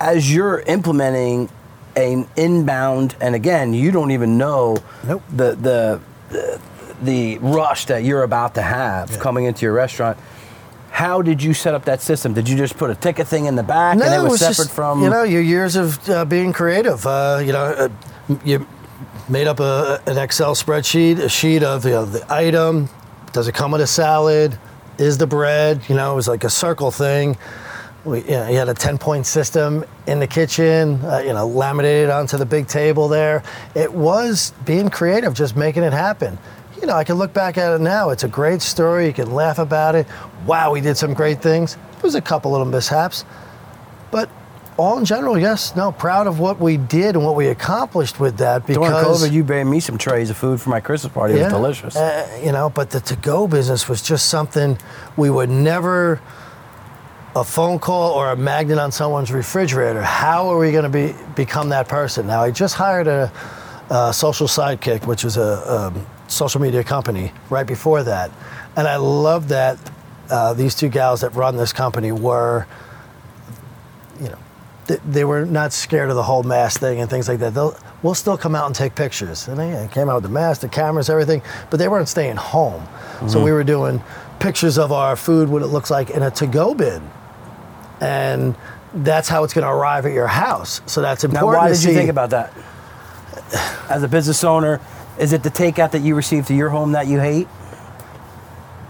[0.00, 1.48] As you're implementing
[1.96, 5.22] an inbound, and again, you don't even know Nope.
[5.30, 6.60] the, the the
[7.02, 9.18] the rush that you're about to have Yeah.
[9.18, 10.18] coming into your restaurant.
[10.90, 12.34] How did you set up that system?
[12.34, 14.70] Did you just put a ticket thing in the back and it was, separate just,
[14.72, 15.02] from?
[15.02, 17.06] you know your years of uh, being creative.
[17.06, 17.88] Uh, you know, uh,
[18.44, 18.66] you
[19.28, 22.88] made up a, an Excel spreadsheet, a sheet of you know, the item.
[23.32, 24.58] Does it come with a salad?
[24.98, 25.82] Is the bread?
[25.88, 27.36] You know, it was like a circle thing.
[28.04, 31.00] We, you, know, you had a ten point system in the kitchen.
[31.04, 33.42] Uh, you know, laminated onto the big table there.
[33.74, 36.38] It was being creative, just making it happen.
[36.80, 38.10] You know, I can look back at it now.
[38.10, 39.06] It's a great story.
[39.06, 40.06] You can laugh about it.
[40.46, 41.74] Wow, we did some great things.
[41.74, 43.24] There was a couple little mishaps.
[44.10, 44.30] But
[44.76, 48.38] all in general, yes, no, proud of what we did and what we accomplished with
[48.38, 51.34] that because During COVID, you brought me some trays of food for my Christmas party.
[51.34, 51.96] It was delicious.
[51.96, 54.78] uh, you know, but the to-go business was just something
[55.16, 56.20] we would never
[57.36, 60.02] a phone call or a magnet on someone's refrigerator.
[60.02, 62.26] How are we going to be become that person?
[62.28, 63.32] Now, I just hired a,
[63.90, 68.30] a social sidekick, which is a, um social media company, right before that,
[68.76, 69.78] and I love that
[70.30, 72.66] uh, these two gals that run this company were,
[74.20, 74.38] you know,
[74.86, 77.54] th- they were not scared of the whole mask thing and things like that.
[77.54, 79.48] They'll, we'll still come out and take pictures.
[79.48, 82.86] And they came out with the mask, the cameras, everything, but they weren't staying home.
[83.26, 84.02] So we were doing
[84.38, 87.02] pictures of our food, what it looks like in a to-go bin.
[88.00, 88.54] and
[88.94, 90.80] that's how it's going to arrive at your house.
[90.86, 91.62] So that's Now, important.
[91.62, 92.52] why did you think about that?
[93.90, 94.80] As a business owner,
[95.18, 97.48] is it the takeout that you receive to your home that you hate?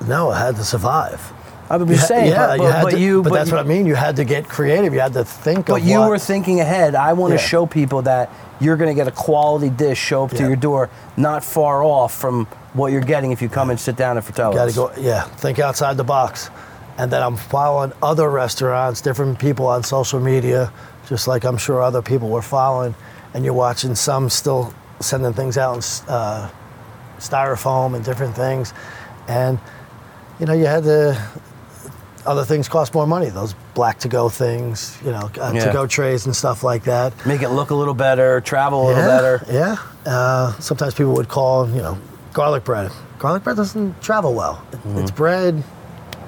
[0.07, 1.33] No, I had to survive.
[1.71, 3.51] I was You just saying, yeah, but, you but, had but to, you, but, that's
[3.51, 3.85] you, what I mean.
[3.85, 4.95] You had to get creative.
[4.95, 6.95] You had to think But you what, were thinking ahead.
[6.95, 10.31] I want to show people that you're going to get a quality dish show up
[10.31, 10.47] to Yeah.
[10.49, 14.17] your door, not far off from what you're getting if you come and sit down
[14.17, 14.55] at Fratello's.
[14.55, 16.49] Got to go, yeah, think outside the box.
[16.97, 20.73] And then I'm following other restaurants, different people on social media,
[21.07, 22.95] just like I'm sure other people were following.
[23.35, 26.51] And you're watching some still sending things out in uh,
[27.19, 28.73] styrofoam and different things.
[29.29, 29.59] And,
[30.41, 31.21] you know, you had to,
[32.27, 33.31] other things cost more money.
[33.31, 35.67] Those black to go things, you know, uh, Yeah.
[35.67, 37.13] to go trays and stuff like that.
[37.27, 39.47] Make it look a little better, travel a little yeah, better.
[39.51, 39.77] Yeah.
[40.07, 41.99] Uh, sometimes people would call, you know,
[42.33, 42.91] garlic bread.
[43.19, 44.63] Garlic bread doesn't travel well.
[44.73, 45.63] It- It's bread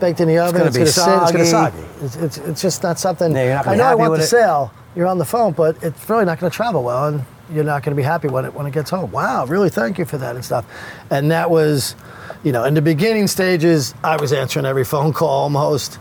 [0.01, 0.62] baked in the oven.
[0.66, 1.23] It's be gonna sit.
[1.23, 1.77] It's gonna soggy.
[1.77, 2.05] soggy.
[2.05, 3.33] It's, it's, it's just not something.
[3.37, 4.27] Yeah, not I know I want the it.
[4.29, 4.73] sale.
[4.97, 7.82] You're on the phone, but it's really not going to travel well, and you're not
[7.82, 9.11] going to be happy when it when it gets home.
[9.11, 9.70] Wow, really?
[9.70, 10.64] Thank you for that and stuff.
[11.11, 11.94] And that was,
[12.42, 15.98] you know, in the beginning stages, I was answering every phone call almost,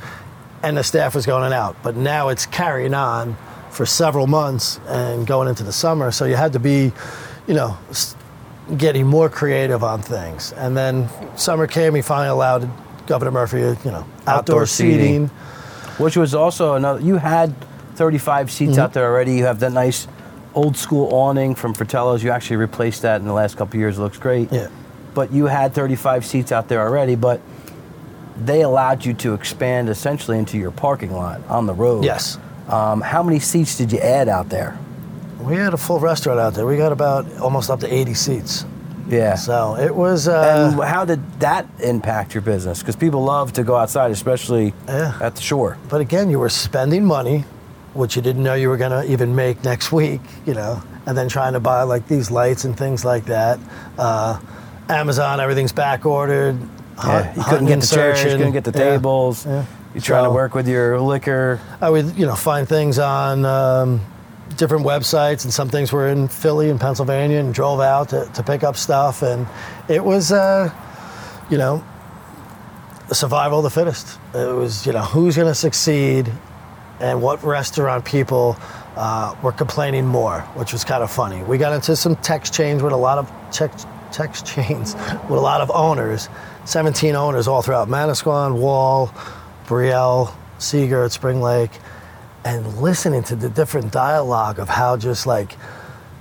[0.64, 1.76] and the staff was going out.
[1.84, 3.36] But now it's carrying on
[3.72, 6.12] for several months and going into the summer.
[6.12, 6.92] So you had to be,
[7.48, 7.78] you know,
[8.78, 10.52] getting more creative on things.
[10.54, 12.70] And then summer came, he finally allowed
[13.08, 15.00] Governor Murphy, you know, outdoor, Outdoor seating.
[15.00, 15.28] seating.
[15.98, 17.00] Which was also another.
[17.02, 17.54] You had
[17.96, 18.80] 35 seats Mm-hmm.
[18.82, 19.34] out there already.
[19.36, 20.08] You have that nice
[20.60, 22.24] old school awning from Fratello's.
[22.24, 23.98] You actually replaced that in the last couple years.
[23.98, 24.52] It looks great.
[24.52, 24.68] Yeah.
[25.14, 27.16] But you had 35 seats out there already.
[27.16, 27.40] But
[28.38, 32.04] they allowed you to expand essentially into your parking lot on the road.
[32.04, 32.38] Yes.
[32.68, 34.78] Um, how many seats did you add out there?
[35.42, 36.66] We had a full restaurant out there.
[36.66, 38.66] We got about almost up to 80 seats.
[39.08, 39.36] Yeah.
[39.36, 40.28] So it was.
[40.28, 42.80] Uh, and how did that impact your business?
[42.80, 45.18] Because people love to go outside, especially Yeah.
[45.22, 45.78] at the shore.
[45.90, 47.46] but again, you were spending money,
[47.94, 51.18] which you didn't know you were going to even make next week, you know, and
[51.18, 53.60] then trying to buy like these lights and things like that.
[53.98, 54.40] Uh,
[54.88, 56.58] Amazon, everything's back ordered.
[56.98, 59.46] Yeah, you couldn't get the chairs, you couldn't get the tables.
[59.46, 59.66] yeah.
[59.94, 61.60] You're trying to work with your liquor.
[61.82, 64.02] I would, you know, find things on um,
[64.56, 68.44] different websites, and some things were in Philly and Pennsylvania, and drove out to, to
[68.44, 69.48] pick up stuff, and
[69.88, 70.70] it was, uh,
[71.50, 71.84] you know,
[73.12, 74.20] survival of the fittest.
[74.36, 76.32] It was, you know, who's going to succeed,
[77.00, 78.58] and what restaurant people
[78.96, 81.42] uh, were complaining more, which was kind of funny.
[81.44, 84.96] We got into some text chains with a lot of text text chains
[85.30, 86.30] with a lot of owners,
[86.66, 89.14] 17 owners all throughout Manasquan, Wall,
[89.68, 91.72] Brielle, Sea Girt, Spring Lake,
[92.44, 95.56] and listening to the different dialogue of how just like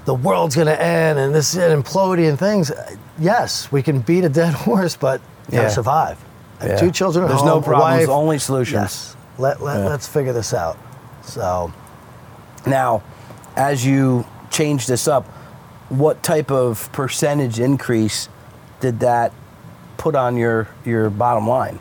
[0.04, 2.70] the world's gonna end and this is imploding and things.
[3.18, 5.20] Yes, we can beat a dead horse, but
[5.50, 5.68] Yeah.
[5.68, 6.18] survive.
[6.62, 6.76] Yeah.
[6.76, 8.08] two children at There's home, no problems, wife.
[8.08, 8.82] only solutions.
[8.82, 9.16] Yes.
[9.38, 9.88] Let, let, Yeah.
[9.88, 10.76] Let's figure this out.
[11.22, 11.72] So,
[12.66, 13.02] Now,
[13.56, 15.24] as you change this up,
[15.88, 18.28] what type of percentage increase
[18.80, 19.32] did that
[19.96, 21.78] put on your your bottom line?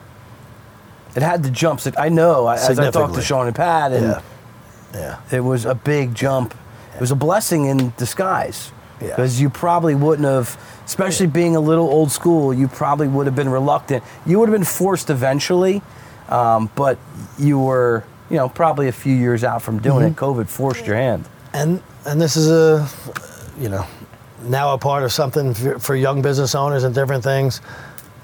[1.16, 1.88] It had the jumps.
[1.98, 2.48] I know.
[2.48, 4.22] As I talked to Sean and Pat, and yeah.
[4.94, 5.20] Yeah.
[5.32, 6.54] it was a big jump.
[6.96, 9.08] It was a blessing in disguise Yeah.
[9.10, 12.54] because you probably wouldn't have, especially being a little old school.
[12.54, 14.04] You probably would have been reluctant.
[14.26, 15.82] You would have been forced eventually,
[16.30, 16.98] um, but
[17.38, 20.16] you were, you know, probably a few years out from doing it.
[20.16, 20.20] Mhm.
[20.20, 21.26] COVID forced your hand.
[21.54, 22.88] and and this is a
[23.60, 23.86] you know
[24.44, 27.62] now a part of something for, for young business owners and different things.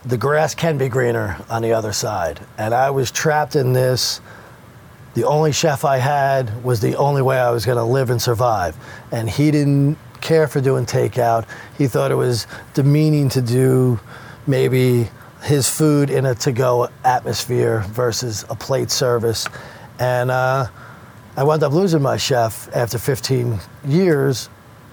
[0.06, 2.40] The grass can be greener on the other side.
[2.58, 4.20] And i was trapped in this.
[5.16, 8.22] The only chef i had was the only way i was going to live and
[8.22, 8.76] survive.
[9.12, 11.46] And he didn't care for doing takeout.
[11.78, 14.00] He thought it was demeaning to do
[14.48, 15.10] maybe
[15.44, 19.46] his food in a to-go atmosphere versus a plate service
[20.00, 20.66] and uh,
[21.36, 24.50] I wound up losing my chef after 15 years,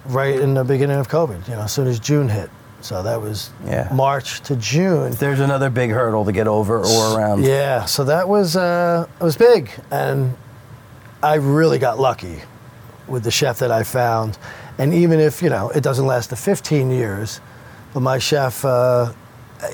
[0.06, 1.46] right in the beginning of COVID.
[1.48, 2.50] You know, as soon as June hit.
[2.80, 3.88] So that was Yeah.
[3.92, 5.12] March to June.
[5.12, 7.44] There's another big hurdle to get over or around.
[7.44, 10.34] Yeah, so that was uh, it was big, and
[11.22, 12.40] I really got lucky
[13.06, 14.38] with the chef that I found.
[14.78, 17.40] And even if you know it doesn't last the 15 years,
[17.92, 19.12] but my chef, uh,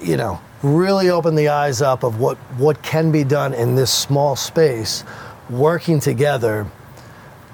[0.02, 3.92] you know, really opened the eyes up of what what can be done in this
[3.92, 5.04] small space,
[5.48, 6.66] working together.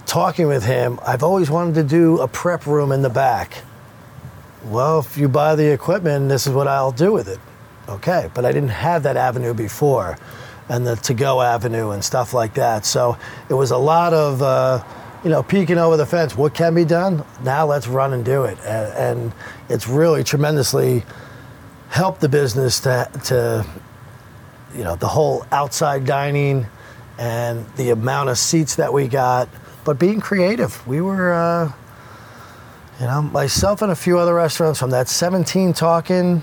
[0.07, 3.63] Talking with him, I've always wanted to do a prep room in the back.
[4.65, 7.39] Well, if you buy the equipment, this is what I'll do with it.
[7.89, 10.19] Okay, but I didn't have that avenue before,
[10.69, 12.85] and the to-go avenue and stuff like that.
[12.85, 13.17] So
[13.49, 14.85] it was a lot of, uh,
[15.25, 16.37] you know, peeking over the fence.
[16.37, 17.25] What can be done?
[17.43, 18.59] Now let's run and do it.
[18.61, 19.33] And, and
[19.69, 21.05] it's really tremendously
[21.93, 23.67] helped the business to, to,
[24.75, 26.67] you know, the whole outside dining
[27.19, 29.47] and the amount of seats that we got,
[29.85, 30.87] but being creative.
[30.89, 31.71] We were, uh,
[32.99, 36.43] you know, myself and a few other restaurants from that 17 talking.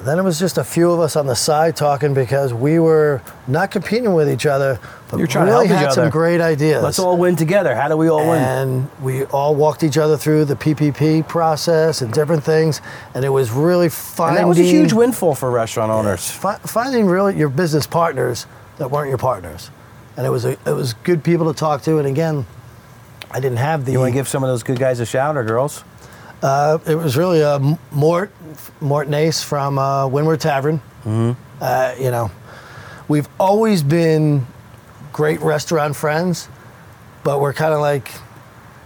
[0.00, 3.20] Then it was just a few of us on the side talking because we were
[3.48, 4.78] not competing with each other,
[5.10, 6.84] but You're trying to really help each had some great ideas.
[6.84, 7.74] Let's all win together.
[7.74, 8.38] How do we all win?
[8.42, 12.80] and we all walked each other through the PPP process and different things,
[13.14, 16.30] and it was really And finding that was a huge windfall for restaurant owners.
[16.30, 18.46] fi- finding really your business partners
[18.76, 19.70] that weren't your partners,
[20.16, 21.98] and it was a, it was good people to talk to.
[21.98, 22.46] And again,
[23.32, 23.90] I didn't have the.
[23.92, 25.82] You want to give some of those good guys a shout or girls?
[26.42, 28.30] Uh, it was really uh, M- Mort,
[28.80, 30.78] Mort Nace from uh, Windward Tavern.
[31.04, 31.32] Mm-hmm.
[31.60, 32.30] Uh, you know,
[33.08, 34.46] we've always been
[35.12, 36.48] great restaurant friends,
[37.24, 38.12] but we're kind of like,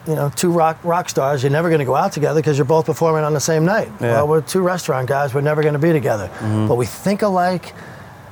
[0.06, 1.42] you know, two rock rock stars.
[1.42, 3.88] You're never going to go out together because you're both performing on the same night.
[4.00, 4.14] Yeah.
[4.14, 5.34] Well, we're two restaurant guys.
[5.34, 7.74] We're never going to be together, but we think alike,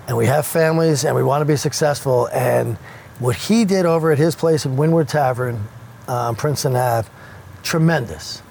[0.08, 2.28] and we have families, and we want to be successful.
[2.32, 2.76] And
[3.18, 5.68] what he did over at his place in Windward Tavern,
[6.08, 7.08] um, Princeton Ave,
[7.62, 8.42] tremendous.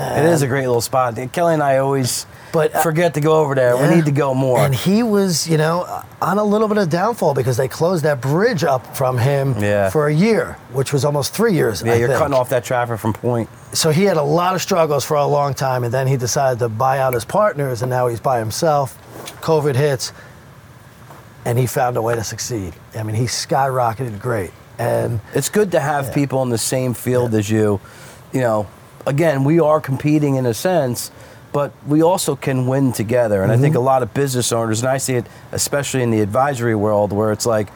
[0.00, 1.16] It is a great little spot.
[1.32, 3.74] Kelly and I always But, uh, forget to go over there.
[3.76, 3.88] Yeah.
[3.88, 4.58] We need to go more.
[4.60, 5.86] And he was, you know,
[6.20, 9.90] on a little bit of downfall because they closed that bridge up from him Yeah.
[9.90, 11.82] for a year, which was almost three years.
[11.82, 12.18] yeah, I you're think.
[12.18, 13.48] cutting off that traffic from Point.
[13.72, 16.58] So he had a lot of struggles for a long time, and then he decided
[16.60, 18.96] to buy out his partners, and now he's by himself.
[19.42, 20.12] COVID hits,
[21.44, 22.74] and he found a way to succeed.
[22.98, 24.50] I mean, he skyrocketed great.
[24.78, 27.80] And It's good to have people in the same field as you.
[28.32, 28.66] You know,
[29.06, 31.10] again, we are competing in a sense,
[31.52, 33.42] but we also can win together.
[33.42, 36.20] And I think a lot of business owners, and I see it especially in the
[36.20, 37.68] advisory world, where it's like,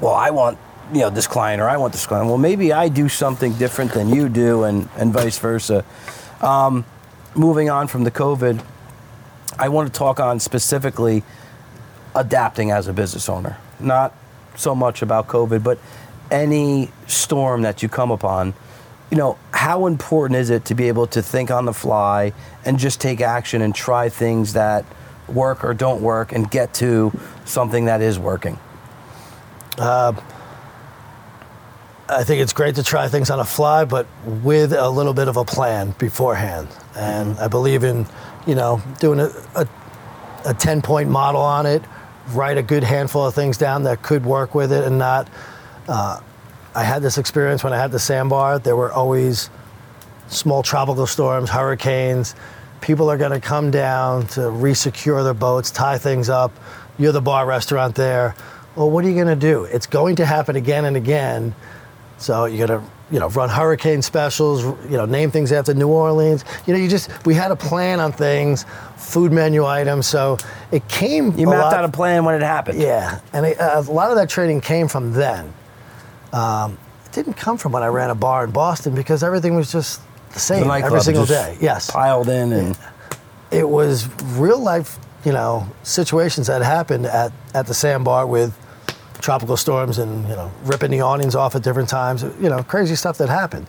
[0.00, 0.58] well, I want
[0.92, 2.28] you know this client or I want this client.
[2.28, 5.84] Well, maybe I do something different than you do, and and vice versa.
[6.40, 6.84] Um,
[7.34, 8.62] moving on from the COVID,
[9.58, 11.22] I want to talk on specifically
[12.14, 13.58] adapting as a business owner.
[13.80, 14.14] Not
[14.56, 15.78] so much about COVID, but
[16.30, 18.54] any storm that you come upon.
[19.10, 22.32] You know, how important is it to be able to think on the fly
[22.64, 24.84] and just take action and try things that
[25.26, 27.10] work or don't work and get to
[27.44, 28.56] something that is working?
[32.08, 35.26] I think it's great to try things on a fly, but with a little bit
[35.26, 36.68] of a plan beforehand.
[36.96, 38.06] And I believe in,
[38.46, 39.68] you know, doing a, a,
[40.46, 41.82] a 10 point model on it,
[42.28, 45.28] write a good handful of things down that could work with it and not.
[45.88, 46.20] Uh,
[46.74, 48.58] I had this experience when I had the Sand Bar.
[48.58, 49.50] There were always
[50.28, 52.34] small tropical storms, hurricanes.
[52.80, 56.52] People are going to come down to resecure their boats, tie things up.
[56.98, 58.34] You're the bar restaurant there.
[58.76, 59.64] Well, what are you going to do?
[59.64, 61.54] It's going to happen again and again.
[62.18, 64.62] So you got to, you know, run hurricane specials.
[64.90, 66.44] You know, name things after New Orleans.
[66.66, 68.64] You know, you just we had a plan on things,
[68.96, 70.06] food menu items.
[70.06, 70.36] So
[70.70, 71.36] it came.
[71.38, 72.80] You mapped lot- out a plan when it happened.
[72.80, 75.52] yeah, and it, a lot of that training came from then.
[76.32, 79.72] Um, it didn't come from when I ran a bar in Boston because everything was
[79.72, 81.56] just the The same nightclub every single day.
[81.60, 82.78] Yes, Piled in and
[83.50, 84.06] it was
[84.36, 88.56] real life, you know, situations that happened at, at the Sand Bar with
[89.20, 92.22] tropical storms and you know ripping the awnings off at different times.
[92.22, 93.66] You know, crazy stuff that happened.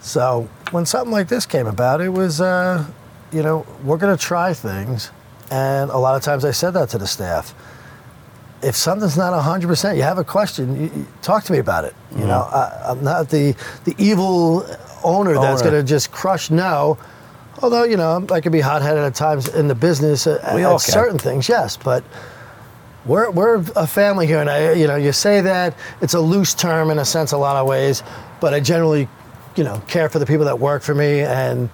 [0.00, 2.84] So when something like this came about, it was, uh,
[3.32, 5.10] you know, we're going to try things,
[5.50, 7.54] and a lot of times I said that to the staff.
[8.62, 11.94] If something's not 100%, you have a question, you, you talk to me about it.
[12.12, 13.54] You know, I, I'm not the,
[13.84, 14.66] the evil
[15.04, 16.98] owner that's going to just crush no.
[17.62, 20.54] Although, you know, I could be hot headed at times in the business uh, at,
[20.54, 20.92] We at all can.
[20.92, 21.76] certain things, yes.
[21.76, 22.02] But
[23.04, 26.54] we're, we're a family here, and I, you know, you say that it's a loose
[26.54, 28.02] term in a sense, a lot of ways,
[28.40, 29.08] but I generally,
[29.54, 31.70] you know, care for the people that work for me, and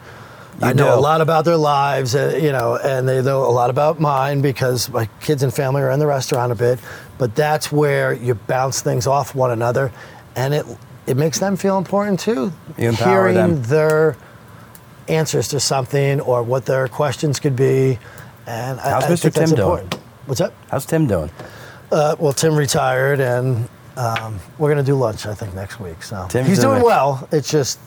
[0.60, 3.50] I You know a lot about their lives, uh, you know, and they know a
[3.50, 6.78] lot about mine because my kids and family are in the restaurant a bit.
[7.18, 9.90] But that's where you bounce things off one another,
[10.36, 10.66] and it
[11.06, 12.52] it makes them feel important too.
[12.78, 13.62] You empower Hearing them.
[13.64, 14.16] their
[15.08, 17.98] answers to something or what their questions could be,
[18.46, 19.20] and I- How's I, Mr.
[19.22, 19.68] think that's Tim doing?
[19.78, 19.94] important.
[20.26, 20.52] What's up?
[20.70, 21.30] how's Tim doing?
[21.90, 26.02] Uh, well, Tim retired, and um, we're going to do lunch, I think, next week.
[26.02, 27.28] So Tim's he's doing doing well.
[27.32, 27.78] It's just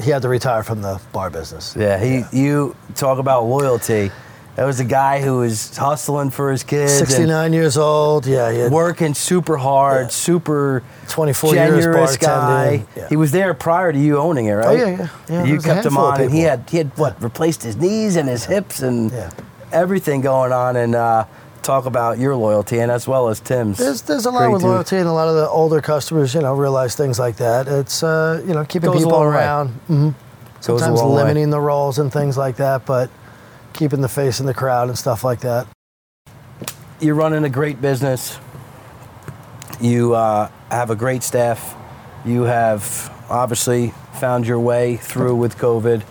[0.00, 1.76] he had to retire from the bar business.
[1.78, 2.24] Yeah, he.
[2.32, 4.10] You talk about loyalty.
[4.56, 6.92] That was a guy who was hustling for his kids.
[6.92, 8.26] 69 years old.
[8.26, 10.08] Yeah, he had working super hard, Yeah.
[10.08, 12.84] super 24 years generous guy.
[12.96, 13.08] Yeah.
[13.08, 14.66] He was there prior to you owning it, right?
[14.66, 15.08] Oh, yeah, yeah.
[15.28, 17.62] Yeah, you there was a kept him on, and he had he had what replaced
[17.62, 19.30] his knees and his hips and Yeah.
[19.72, 20.76] everything going on.
[20.76, 21.24] And uh,
[21.70, 23.78] talk about your loyalty, and as well as Tim's.
[23.78, 24.70] There's, there's a lot Great with dude.
[24.70, 27.68] loyalty, and a lot of the older customers, you know, realize things like that.
[27.68, 29.68] It's, uh, you know, keeping Goes people around.
[29.86, 30.10] hmm
[30.60, 31.22] Sometimes long way.
[31.22, 33.08] limiting the roles and things like that, but
[33.72, 35.66] keeping the face in the crowd and stuff like that.
[37.00, 38.38] You're running a great business.
[39.80, 41.74] You uh, have a great staff.
[42.26, 46.02] You have obviously found your way through with COVID.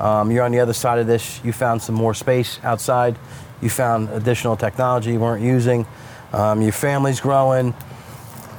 [0.00, 1.40] Um, you're on the other side of this.
[1.44, 3.18] You found some more space outside.
[3.60, 5.86] You found additional technology you weren't using.
[6.32, 7.72] Um, your family's growing.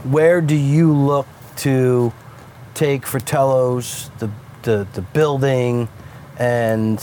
[0.04, 1.28] Where do you look
[1.58, 2.12] to
[2.74, 4.30] take Fratello's, the,
[4.64, 5.90] the, the building,
[6.38, 7.00] and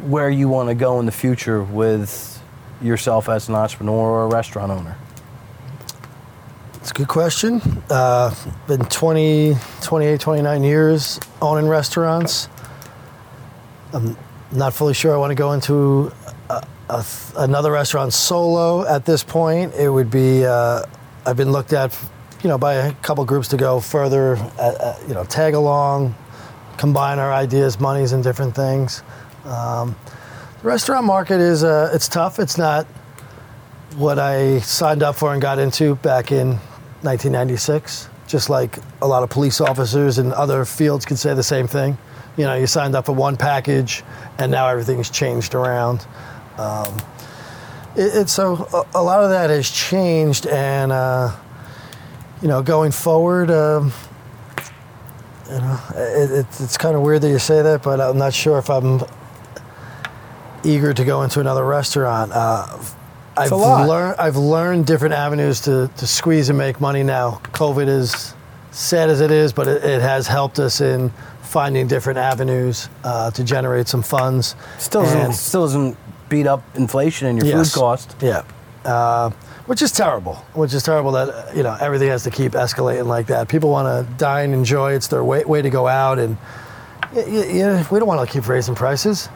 [0.00, 2.42] where you want to go in the future with
[2.80, 4.96] yourself as an entrepreneur or a restaurant owner?
[6.74, 7.60] It's a good question.
[7.90, 8.34] Uh,
[8.66, 12.48] been 20, 28, 29 years owning restaurants.
[13.92, 14.16] I'm
[14.52, 16.12] not fully sure I want to go into
[16.88, 17.04] a,
[17.36, 19.74] another restaurant solo at this point.
[19.74, 20.82] It would be, uh,
[21.26, 21.98] I've been looked at,
[22.42, 26.14] you know, by a couple groups to go further, uh, uh, you know, tag along,
[26.76, 29.02] combine our ideas, monies, and different things.
[29.44, 29.96] Um,
[30.62, 32.38] the restaurant market is, uh, it's tough.
[32.38, 32.86] It's not
[33.96, 36.48] what I signed up for and got into back in
[37.02, 38.08] 1996.
[38.26, 41.96] Just like a lot of police officers and other fields could say the same thing.
[42.36, 44.04] You know, you signed up for one package,
[44.38, 46.06] and now everything's changed around.
[46.58, 46.96] Um,
[47.96, 51.34] it, it's so a, a, lot of that has changed, and uh,
[52.42, 53.92] you know, going forward, um,
[55.46, 58.34] you know, it, it, it's kind of weird that you say that, but I'm not
[58.34, 59.02] sure if I'm
[60.64, 62.32] eager to go into another restaurant.
[62.32, 62.78] Uh,
[63.36, 67.40] I've learned I've learned different avenues to, to squeeze and make money now.
[67.52, 68.34] COVID is
[68.72, 71.10] sad as it is, but it, it has helped us in
[71.42, 74.54] finding different avenues uh, to generate some funds.
[74.78, 75.96] Still doesn't, still doesn't
[76.28, 78.16] beat up inflation and your yes, food cost.
[78.20, 78.42] Yeah.
[78.84, 79.30] Uh,
[79.66, 80.36] which is terrible.
[80.54, 83.48] Which is terrible that you know everything has to keep escalating like that.
[83.48, 84.92] People want to dine, and enjoy.
[84.92, 86.38] It's their way, way to go out, and
[87.14, 89.28] you, we don't want to keep raising prices.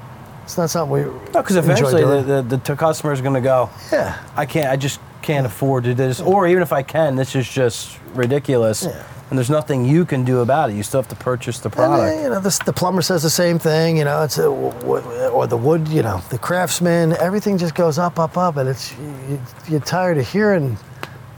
[0.44, 1.02] It's not something we.
[1.02, 3.70] No, because eventually the, the, the customer is going to go.
[3.92, 4.18] Yeah.
[4.34, 4.70] I can't.
[4.70, 6.20] I just can't afford to do this.
[6.20, 8.84] Or even if I can, this is just ridiculous.
[8.84, 9.04] Yeah.
[9.32, 10.76] And there's nothing you can do about it.
[10.76, 12.12] You still have to purchase the uh, product.
[12.12, 13.96] And, you know, this, the plumber says the same thing.
[13.96, 15.88] You know, it's uh, a, or the wood.
[15.88, 17.16] You know, the craftsman.
[17.16, 20.76] Everything just goes up, up, up, and it's you, you're tired of hearing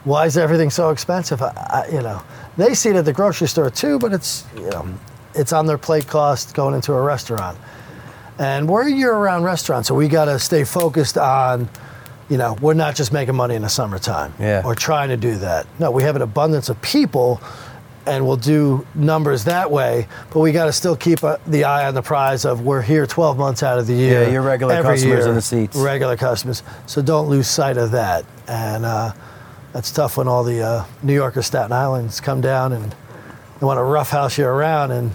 [0.02, 1.40] why is everything so expensive.
[1.40, 2.20] I, I, you know,
[2.56, 4.92] they see it at the grocery store too, but it's you know,
[5.36, 7.56] it's on their plate cost going into a restaurant.
[8.40, 11.68] And we're a year-round restaurant, so we got to stay focused on,
[12.28, 14.62] you know, we're not just making money in the summertime yeah.
[14.64, 15.68] or trying to do that.
[15.78, 17.40] No, we have an abundance of people,
[18.06, 20.08] and we'll do numbers that way.
[20.30, 23.06] But we got to still keep a, the eye on the prize of we're here
[23.06, 24.24] 12 months out of the year.
[24.24, 25.76] Yeah, your regular customers year, in the seats.
[25.76, 26.62] Regular customers.
[26.86, 28.24] So don't lose sight of that.
[28.46, 29.12] And uh,
[29.72, 32.94] that's tough when all the uh, New Yorkers, Staten Islands come down and
[33.60, 35.12] they want to roughhouse you around and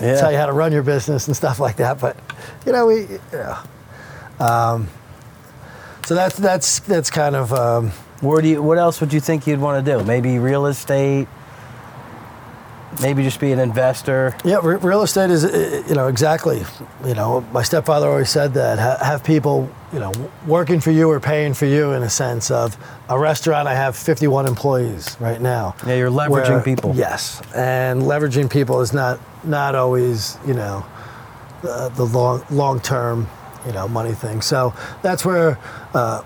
[0.00, 0.20] yeah.
[0.20, 2.00] tell you how to run your business and stuff like that.
[2.00, 2.16] But
[2.66, 3.64] you know, we yeah.
[4.40, 4.88] Um,
[6.06, 7.52] so that's that's that's kind of.
[7.52, 8.62] Um, Where do you?
[8.62, 10.04] What else would you think you'd want to do?
[10.04, 11.28] Maybe real estate.
[13.02, 14.36] Maybe just be an investor.
[14.44, 15.42] Yeah, re- real estate is,
[15.88, 16.62] you know, exactly.
[17.04, 20.12] You know, my stepfather always said that ha- have people, you know,
[20.46, 22.76] working for you or paying for you in a sense of
[23.08, 23.68] a restaurant.
[23.68, 25.74] I have 51 employees right now.
[25.86, 26.94] Yeah, you're leveraging where, people.
[26.94, 30.86] Yes, and leveraging people is not not always, you know,
[31.62, 33.28] the, the long long term,
[33.66, 34.40] you know, money thing.
[34.40, 34.72] So
[35.02, 35.58] that's where.
[35.92, 36.22] Uh,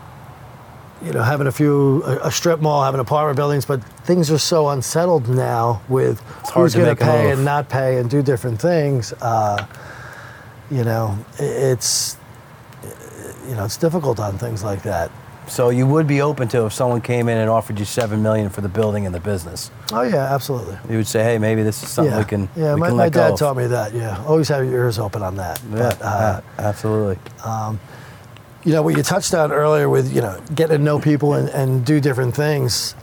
[1.03, 4.38] you know, having a few a, a, strip mall, having apartment buildings, but things are
[4.38, 6.20] so unsettled now with
[6.53, 9.12] who's going to pay and not pay and do different things.
[9.14, 9.66] Uh,
[10.70, 12.16] you know, it's
[13.49, 15.11] you know it's difficult on things like that.
[15.49, 18.51] So you would be open to if someone came in and offered you seven million
[18.51, 19.70] for the building and the business.
[19.92, 20.76] Oh yeah, absolutely.
[20.90, 22.18] You would say, hey, maybe this is something yeah.
[22.18, 22.49] we can.
[22.55, 23.94] Yeah, we my, can my dad taught me that.
[23.94, 25.61] Yeah, always have your ears open on that.
[25.70, 27.18] Yeah, but, uh, absolutely.
[27.44, 27.80] Um,
[28.65, 31.49] you know what you touched on earlier with you know getting to know people and,
[31.51, 32.95] and do different things.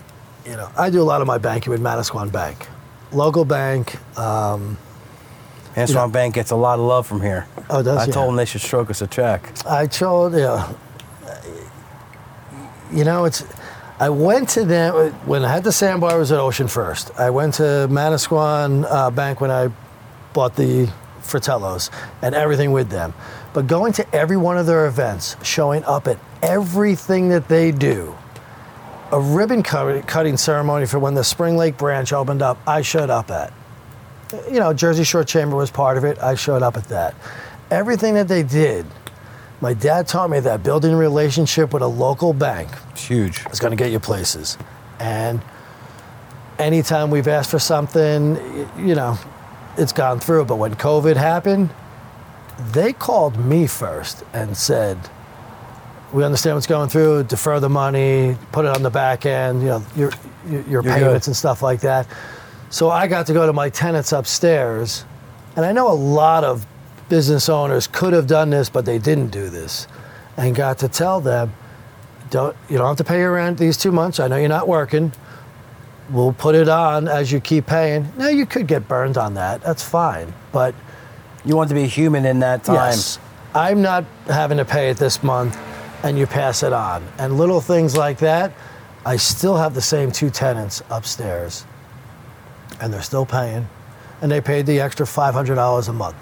[0.45, 2.68] You know, I do a lot of my banking with Manasquan Bank,
[3.12, 3.95] local bank.
[4.18, 4.78] Um,
[5.76, 7.47] Manasquan you know, Bank gets a lot of love from here.
[7.70, 8.14] Oh, does I yeah.
[8.14, 9.51] told them they should stroke us a check.
[9.66, 10.72] I told yeah
[12.91, 13.43] you know, it's.
[13.97, 17.18] I went to them when I had the sandbars at OceanFirst.
[17.18, 19.70] I went to Manasquan uh, Bank when I
[20.34, 20.91] bought the
[21.22, 21.89] Fratellos
[22.22, 23.14] and everything with them.
[23.56, 28.16] But going to every one of their events, showing up at everything that they do,
[29.12, 33.32] a ribbon cutting ceremony for when the Spring Lake branch opened up, I showed up
[33.32, 33.51] at.
[34.51, 36.20] You know, Jersey Shore Chamber was part of it.
[36.20, 37.16] I showed up at that.
[37.72, 38.86] Everything that they did
[39.62, 43.45] my dad taught me that building a relationship with a local bank it's huge.
[43.51, 44.58] is going to get you places.
[44.99, 45.41] And
[46.60, 48.36] anytime we've asked for something,
[48.78, 49.18] you know,
[49.78, 50.45] it's gone through.
[50.45, 51.70] But when COVID happened,
[52.72, 54.97] they called me first and said,
[56.14, 57.24] we understand what's going through.
[57.24, 59.62] Defer the money, put it on the back end.
[59.62, 60.12] You know, your
[60.47, 61.32] your, your payments good.
[61.32, 62.08] and stuff like that.
[62.70, 65.06] So I got to go to my tenants upstairs,
[65.56, 66.66] and I know a lot of
[67.10, 69.88] business owners could have done this, but they didn't do this,
[70.38, 71.53] and got to tell them,
[72.30, 74.20] don't you don't have to pay your rent these two months.
[74.20, 75.12] I know you're not working.
[76.10, 78.08] We'll put it on as you keep paying.
[78.18, 79.62] Now you could get burned on that.
[79.64, 80.76] That's fine, but
[81.45, 82.75] You want to be human in that time.
[82.75, 83.19] Yes.
[83.53, 85.57] I'm not having to pay it this month,
[86.03, 87.03] and you pass it on.
[87.17, 88.51] And little things like that,
[89.05, 91.65] I still have the same two tenants upstairs,
[92.81, 93.67] and they're still paying,
[94.21, 96.15] and they paid the extra $500 a month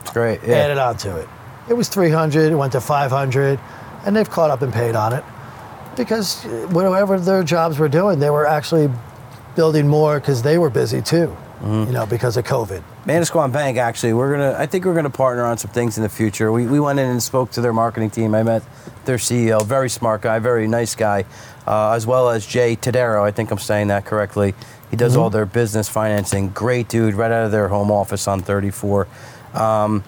[0.00, 0.40] It's great.
[0.42, 0.56] Yeah.
[0.56, 1.28] added on to it.
[1.68, 3.60] It was 300, it went to 500,
[4.06, 5.24] and they've caught up and paid on it
[5.96, 8.90] because uh, whatever their jobs were doing, they were actually
[9.54, 11.34] building more because they were busy too,
[11.64, 12.82] you know, because of COVID.
[13.06, 14.54] Manasquan Bank, actually, we're gonna.
[14.58, 16.52] I think we're gonna partner on some things in the future.
[16.52, 18.34] We, we went in and spoke to their marketing team.
[18.34, 18.62] I met
[19.04, 21.24] their CEO, very smart guy, very nice guy,
[21.66, 23.22] uh, as well as Jay Tadero.
[23.22, 24.54] I think I'm saying that correctly.
[24.90, 26.50] He does all their business financing.
[26.50, 29.08] Great dude, right out of their home office on 34.
[29.54, 30.04] Um,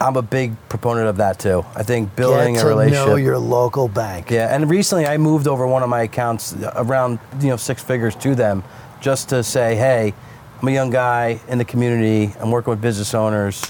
[0.00, 1.64] I'm a big proponent of that too.
[1.74, 3.06] I think building Get a relationship.
[3.06, 4.30] know your local bank.
[4.30, 8.14] Yeah, and recently I moved over one of my accounts around you know six figures
[8.16, 8.62] to them,
[9.00, 10.14] just to say, hey,
[10.60, 12.34] I'm a young guy in the community.
[12.40, 13.62] I'm working with business owners.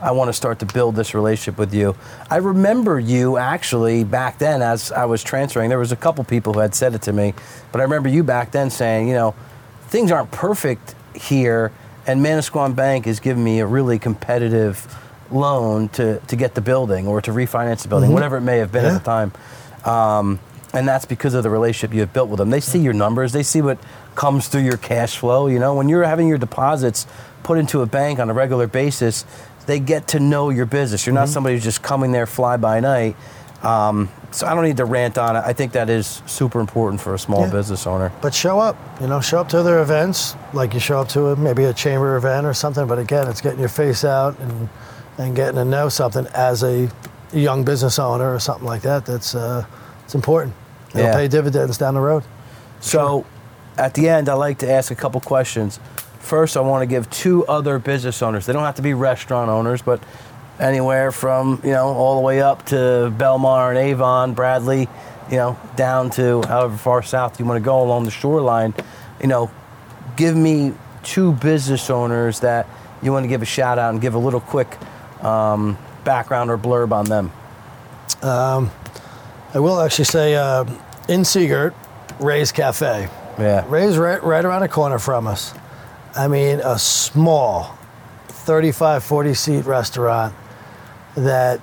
[0.00, 1.94] I want to start to build this relationship with you.
[2.30, 5.68] I remember you actually back then as I was transferring.
[5.68, 7.34] There was a couple people who had said it to me,
[7.70, 9.34] but I remember you back then saying, you know,
[9.88, 11.70] things aren't perfect here,
[12.06, 14.96] and Manasquan Bank is giving me a really competitive
[15.30, 18.72] loan to, to get the building or to refinance the building, whatever it may have
[18.72, 18.90] been Mm-hmm.
[18.90, 18.96] Yeah.
[18.96, 20.22] at the time.
[20.26, 20.38] Um,
[20.72, 22.50] and that's because of the relationship you have built with them.
[22.50, 23.78] They see your numbers, they see what
[24.14, 25.46] comes through your cash flow.
[25.46, 27.06] You know, when you're having your deposits
[27.42, 29.24] put into a bank on a regular basis,
[29.66, 31.06] they get to know your business.
[31.06, 31.32] You're not Mm-hmm.
[31.32, 33.16] somebody who's just coming there fly by night.
[33.62, 35.42] Um, so I don't need to rant on it.
[35.44, 37.50] I think that is super important for a small Yeah.
[37.52, 38.10] business owner.
[38.22, 41.26] But show up, you know, show up to other events, like you show up to
[41.28, 42.86] a, maybe a chamber event or something.
[42.86, 44.68] But again, it's getting your face out and
[45.18, 46.88] and getting to know something as a
[47.34, 49.04] young business owner or something like that.
[49.04, 49.66] That's uh,
[50.10, 50.54] it's important.
[50.92, 51.14] It'll Yeah.
[51.14, 52.24] pay dividends down the road.
[52.80, 53.24] So,
[53.78, 55.78] at the end, I like to ask a couple questions.
[56.18, 58.44] First, I want to give two other business owners.
[58.44, 60.00] They don't have to be restaurant owners, but
[60.58, 64.88] anywhere from you know all the way up to Belmar and Avon, Bradley,
[65.30, 68.74] you know, down to however far south you want to go along the shoreline.
[69.20, 69.48] You know,
[70.16, 72.66] give me two business owners that
[73.00, 74.76] you want to give a shout out and give a little quick
[75.22, 77.30] um, background or blurb on them.
[79.54, 80.64] I will actually say uh,
[81.08, 81.74] in Sea Girt,
[82.20, 83.08] Ray's Cafe.
[83.38, 83.64] Yeah.
[83.68, 85.54] Ray's right, right around the corner from us.
[86.14, 87.76] I mean, a small
[88.28, 90.34] 35, 40 seat restaurant
[91.16, 91.60] that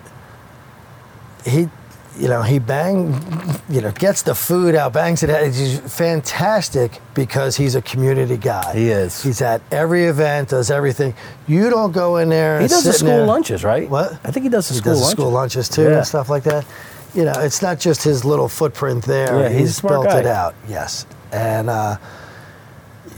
[1.46, 1.70] he,
[2.18, 3.14] you know, he bang,
[3.70, 5.46] you know, gets the food out, bangs it out.
[5.46, 8.74] He's fantastic because he's a community guy.
[8.74, 9.22] He is.
[9.22, 11.14] He's at every event, does everything.
[11.48, 12.60] You don't go in there.
[12.60, 13.90] He does the school there- lunches, right?
[13.90, 14.14] What?
[14.26, 15.12] I think he does the He school does the lunches.
[15.22, 15.98] school lunches too Yeah.
[15.98, 16.66] and stuff like that.
[17.16, 19.42] You know, it's not just his little footprint there.
[19.44, 20.20] Yeah, he's he's built guy.
[20.20, 20.56] it out.
[20.68, 21.98] Yes, and uh,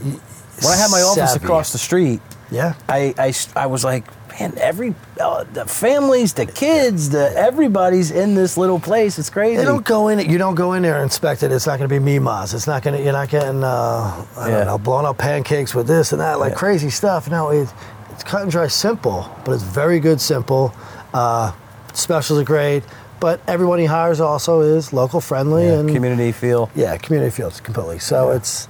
[0.02, 1.44] When I had my office savvy.
[1.44, 2.20] across the street,
[2.50, 4.04] Yeah, I, I, I was like,
[4.40, 9.18] man, every uh, the families, the kids, the everybody's in this little place.
[9.18, 9.56] It's crazy.
[9.56, 10.18] they don't go in.
[10.30, 11.52] You don't go in there and inspect it.
[11.52, 12.54] It's not going to be Mimas.
[12.54, 13.02] It's not going to.
[13.02, 13.62] You're not getting.
[13.62, 14.56] Uh, I Yeah.
[14.58, 16.58] don't know, blowing up pancakes with this and that, like Yeah.
[16.58, 17.28] crazy stuff.
[17.30, 17.68] No, it,
[18.12, 20.72] it's cut and dry, simple, but it's very good, simple.
[21.12, 21.52] Uh,
[21.92, 22.82] specials are great,
[23.20, 26.70] but everyone he hires also is local friendly Yeah, and community feel.
[26.74, 27.98] Yeah, community fields completely.
[27.98, 28.66] So it's,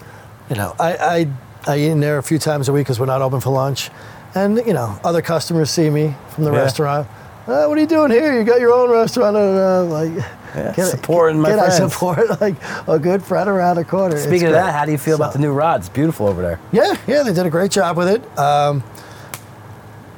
[0.49, 3.07] you know, I, I I eat in there a few times a week because we're
[3.07, 3.91] not open for lunch,
[4.35, 6.59] and you know, other customers see me from the Yeah.
[6.59, 7.09] restaurant.
[7.47, 8.39] Uh, what are you doing here?
[8.39, 10.13] You got your own restaurant, and uh, like,
[10.55, 12.55] Yeah, can I- supporting my can I support like
[12.87, 14.15] a good friend around the corner?
[14.17, 14.61] It's Speaking of great.
[14.63, 15.89] that, how do you feel about the new rods?
[15.89, 16.61] Beautiful over there.
[16.73, 18.39] Yeah, yeah, they did a great job with it.
[18.39, 18.83] Um,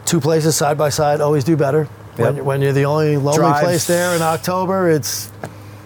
[0.05, 1.89] two places side by side always do better.
[2.19, 2.35] Yep.
[2.37, 3.63] When, when you're the only lonely Drive.
[3.65, 5.31] place there in October, it's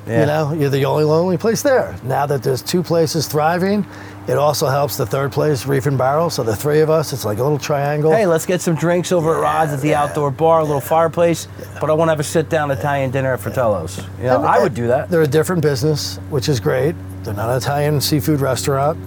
[0.07, 0.21] Yeah.
[0.21, 1.95] you know, you're the only lonely place there.
[2.05, 3.87] Now that there's two places thriving,
[4.29, 6.31] it also helps the third place, Reef and Barrel.
[6.31, 8.11] So the three of us, it's like a little triangle.
[8.13, 11.47] Hey, let's get some drinks over at Rods at the outdoor bar, a little fireplace.
[11.81, 13.99] But I want to have a sit-down Italian dinner at Fratello's.
[14.19, 15.09] You know, And- I would do that.
[15.11, 16.97] They're a different business, which is great.
[17.23, 18.99] They're not an Italian seafood restaurant.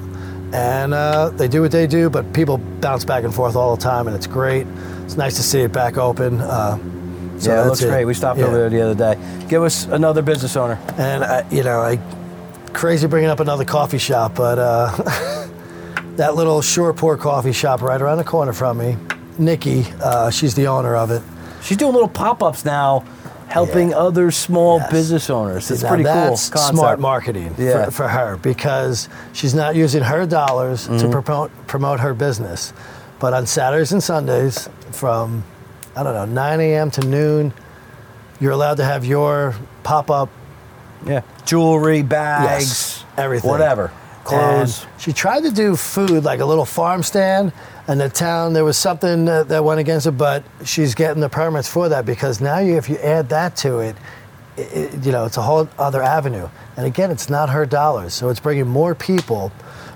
[0.53, 3.81] And uh, they do what they do, but people bounce back and forth all the
[3.81, 4.65] time, and it's great.
[5.03, 6.39] It's nice to see it back open.
[6.41, 6.77] Uh,
[7.39, 8.05] so yeah, it looks great.
[8.05, 8.45] We stopped Yeah.
[8.45, 9.45] over there the other day.
[9.47, 10.77] Give us another business owner.
[10.97, 11.99] And I, you know, I
[12.73, 14.91] crazy bringing up another coffee shop, but uh,
[16.17, 18.97] that little Shoreport coffee shop right around the corner from me,
[19.37, 21.21] Nikki, uh, she's the owner of it.
[21.61, 23.03] She's doing little pop-ups now
[23.47, 23.97] helping Yeah.
[23.97, 24.91] other small Yes.
[24.91, 25.71] business owners.
[25.71, 26.59] It's Now pretty that's cool.
[26.59, 26.77] Concept.
[26.77, 27.85] smart marketing Yeah.
[27.85, 30.97] for, for her because she's not using her dollars Mm-hmm.
[30.99, 32.73] to promote promote her business.
[33.19, 35.43] But on Saturdays and Sundays, from
[35.95, 36.91] I don't know 9 a.m.
[36.91, 37.53] to noon,
[38.39, 40.29] you're allowed to have your pop up
[41.05, 43.49] Yeah, jewelry, bags, Yes, everything.
[43.49, 43.91] whatever,
[44.23, 44.85] clothes.
[44.85, 47.51] And she tried to do food like a little farm stand,
[47.87, 51.29] and the town there was something that, that went against it, but she's getting the
[51.29, 53.95] permits for that because now you, if you add that to it,
[54.57, 54.61] it,
[54.93, 56.47] it- you know, it's a whole other avenue.
[56.77, 59.51] And again, it's not her dollars, so it's bringing more people.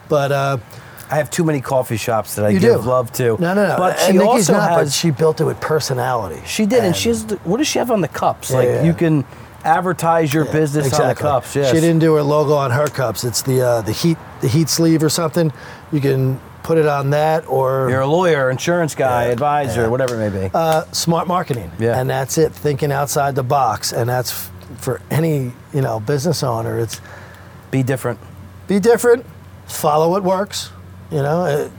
[0.10, 0.58] But uh,
[1.14, 3.38] I have too many coffee shops that I you give do love to.
[3.40, 3.76] No, no, no.
[3.78, 4.88] But she and Nikki's also not, has.
[4.88, 6.42] but she built it with personality.
[6.48, 7.28] She did, and, she has.
[7.28, 8.50] The, what does she have on the cups?
[8.50, 8.84] Like yeah.
[8.84, 9.24] you can
[9.64, 11.56] advertise your business on the cups.
[11.56, 11.70] Yes.
[11.70, 13.24] She didn't do her logo on her cups.
[13.24, 15.54] It's the uh, the heat the heat sleeve or something.
[15.92, 20.32] You can put it on that or You're a lawyer, insurance guy, advisor, whatever it
[20.32, 20.50] may be.
[20.52, 21.72] uh, smart marketing.
[21.78, 22.00] Yeah.
[22.00, 22.54] And that's it.
[22.54, 26.80] Thinking outside the box, and that's f- for any you know business owner.
[26.80, 27.00] It's
[27.70, 28.20] be different.
[28.68, 29.28] be different,
[29.68, 30.72] follow what works.
[31.14, 31.70] You know, uh,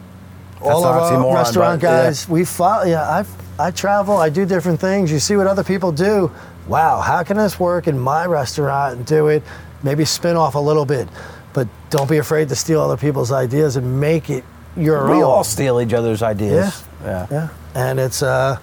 [0.62, 2.04] all of our restaurant but, yeah.
[2.04, 2.84] guys, we follow.
[2.84, 3.24] Yeah, I
[3.58, 4.16] I travel.
[4.16, 5.10] I do different things.
[5.10, 6.30] You see what other people do.
[6.68, 9.42] Wow, how can this work in my restaurant and do it?
[9.82, 11.08] Maybe spin off a little bit,
[11.52, 14.44] but don't be afraid to steal other people's ideas and make it
[14.76, 15.24] your We own.
[15.24, 16.84] all steal each other's ideas.
[17.02, 17.26] Yeah.
[17.30, 18.56] Yeah, and it's uh,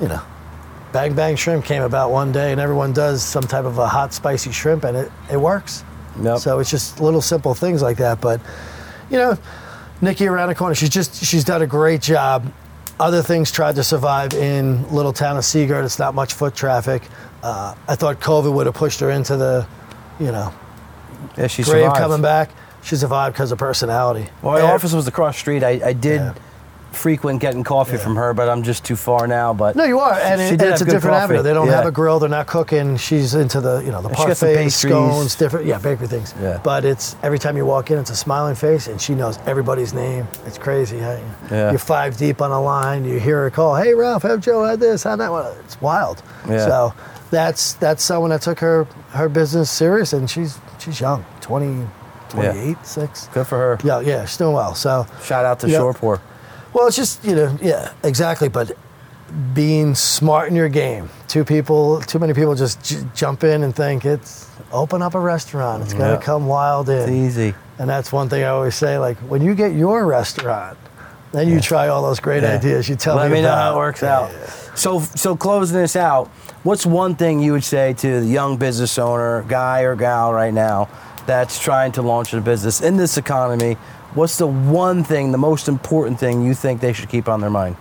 [0.00, 0.22] you know,
[0.92, 4.14] Bang Bang Shrimp came about one day, and everyone does some type of a hot
[4.14, 5.82] spicy shrimp, and it it works.
[6.22, 6.38] Yep.
[6.38, 8.40] So it's just little simple things like that, but
[9.10, 9.36] you know,
[10.00, 12.52] Nikki around the corner, she's just she's done a great job.
[13.00, 15.84] Other things tried to survive in little town of Sea Girt.
[15.84, 17.02] It's not much foot traffic.
[17.42, 19.66] Uh, I thought COVID would have pushed her into the,
[20.20, 20.52] you know,
[21.36, 21.96] Yeah, she grave survived.
[21.96, 22.50] coming back.
[22.82, 24.28] She survived because of personality.
[24.42, 25.64] Well, my And- office was across the street.
[25.64, 26.34] I, I did Yeah.
[26.94, 29.52] Frequent getting coffee from her, but I'm just too far now.
[29.52, 31.24] But No, you are, and, She it, did it's a different coffee.
[31.24, 31.42] avenue.
[31.42, 31.74] They don't Yeah.
[31.76, 32.96] have a grill; they're not cooking.
[32.96, 34.92] She's into the, you know, the And she got some parfaits, pastries.
[34.92, 36.32] scones, different, yeah, bakery things.
[36.40, 36.58] Yeah.
[36.62, 39.92] But it's every time you walk in, it's a smiling face, and she knows everybody's
[39.94, 40.26] name.
[40.46, 40.98] It's crazy.
[41.00, 41.16] Huh?
[41.50, 41.70] Yeah.
[41.70, 43.04] You're five deep on a line.
[43.04, 45.02] You hear her call, "Hey, Ralph, have Joe had this?
[45.02, 46.22] Had that one?" It's wild.
[46.48, 46.64] Yeah.
[46.66, 46.94] So
[47.30, 51.86] that's that's someone that took her her business serious, and she's she's young, 20,
[52.28, 53.28] 28, six.
[53.32, 53.78] good for her.
[53.84, 54.74] Yeah, yeah, she's doing well.
[54.74, 55.78] So Shout out to Yeah.
[55.78, 56.20] Shoreport.
[56.74, 58.48] Well, it's just you know, yeah, exactly.
[58.48, 58.76] But
[59.54, 61.08] being smart in your game.
[61.28, 65.18] Two people, too many people just j- jump in and think it's open up a
[65.20, 65.82] restaurant.
[65.82, 66.20] It's gonna Yeah.
[66.20, 66.98] come wild in.
[66.98, 67.54] It's easy.
[67.78, 68.98] And that's one thing I always say.
[68.98, 70.76] Like when you get your restaurant,
[71.32, 72.50] then you try all those great Yeah.
[72.54, 73.62] ideas you tell Let me me know about.
[73.64, 74.18] how it works Yeah.
[74.20, 74.30] out.
[74.76, 76.28] So, so closing this out,
[76.62, 80.54] what's one thing you would say to the young business owner, guy or gal right
[80.54, 80.88] now,
[81.26, 83.76] that's trying to launch a business in this economy?
[84.14, 87.50] What's the one thing, the most important thing you think they should keep on their
[87.50, 87.76] mind?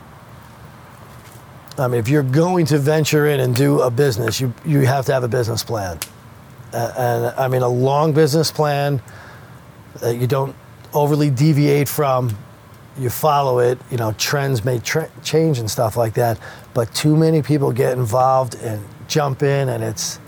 [1.78, 5.06] I mean, if you're going to venture in and do a business, you you have
[5.08, 6.00] to have a business plan,
[6.72, 9.02] uh, and I mean a long business plan
[10.00, 10.56] that you don't
[10.94, 12.38] overly deviate from.
[12.98, 13.80] You follow it.
[13.90, 16.38] You know, trends may tra- change and stuff like that,
[16.76, 20.20] but too many people get involved and jump in, and it's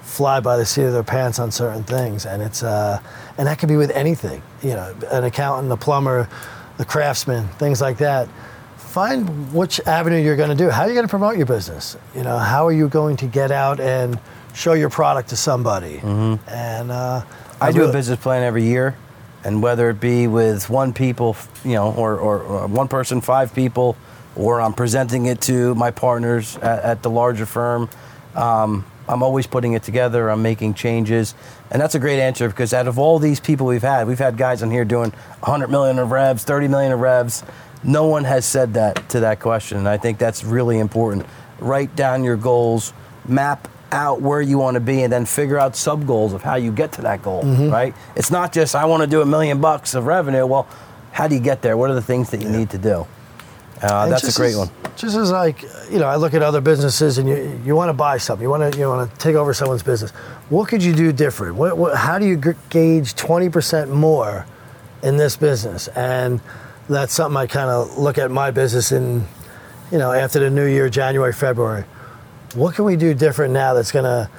[0.00, 2.98] fly by the seat of their pants on certain things, and it's uh,
[3.38, 4.42] and that could be with anything.
[4.62, 6.28] You know, an accountant, a plumber,
[6.76, 8.28] the craftsman, things like that.
[8.76, 10.70] Find which avenue you're going to do.
[10.70, 11.96] How are you going to promote your business?
[12.14, 14.20] You know, how are you going to get out and
[14.54, 15.98] show your product to somebody?
[16.46, 17.24] And uh,
[17.60, 18.96] I do a business plan every year,
[19.42, 23.52] and whether it be with one people, you know, or, or, or one person, five
[23.52, 23.96] people,
[24.36, 27.88] or I'm presenting it to my partners at, at the larger firm,
[28.36, 30.30] um, I'm always putting it together.
[30.30, 31.34] I'm making changes,
[31.70, 34.36] and that's a great answer because out of all these people we've had, we've had
[34.36, 37.44] guys on here doing 100 million of revs, 30 million of revs.
[37.82, 41.26] No one has said that to that question, and I think that's really important.
[41.58, 42.92] Write down your goals,
[43.26, 46.56] map out where you want to be, and then figure out sub goals of how
[46.56, 47.42] you get to that goal.
[47.42, 47.70] Mm-hmm.
[47.70, 47.94] Right?
[48.16, 50.46] It's not just I want to do a million bucks of revenue.
[50.46, 50.66] Well,
[51.12, 51.76] how do you get there?
[51.76, 53.06] What are the things that you need to do?
[53.84, 54.70] Uh, that's a great as- one.
[54.96, 57.92] Just as like you know, I look at other businesses, and you you want to
[57.92, 60.12] buy something, you want to you want to take over someone's business.
[60.50, 61.56] What could you do different?
[61.56, 64.46] What, what how do you g- gauge twenty percent more
[65.02, 65.88] in this business?
[65.88, 66.40] And
[66.88, 69.26] that's something I kind of look at my business in,
[69.90, 71.84] you know, after the new year, January, February.
[72.54, 74.30] What can we do different now that's gonna?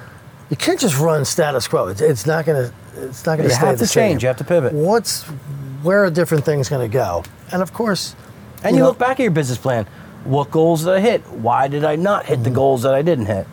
[0.49, 1.87] You can't just run status quo.
[1.87, 2.71] It's, it's not gonna.
[2.95, 3.89] It's not gonna You stay have to change.
[3.91, 4.19] same.
[4.21, 4.71] You have to pivot.
[4.71, 5.23] What's
[5.83, 7.23] where are different things gonna go?
[7.51, 8.15] And of course.
[8.63, 9.85] And you, know- look back at your business plan.
[10.23, 11.21] What goals did I hit?
[11.29, 12.55] Why did I not hit the Mm-hmm.
[12.55, 13.45] goals that I didn't hit?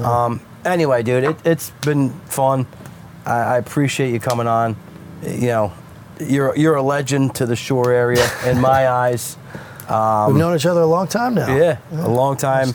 [0.00, 2.66] Um, anyway, dude, it, it's been fun.
[3.26, 4.76] I, I appreciate you coming on.
[5.26, 5.72] You know,
[6.20, 9.36] you're you're a legend to the shore area in my eyes.
[9.88, 11.54] We've known each other a long time now.
[11.56, 12.68] Yeah, a long time.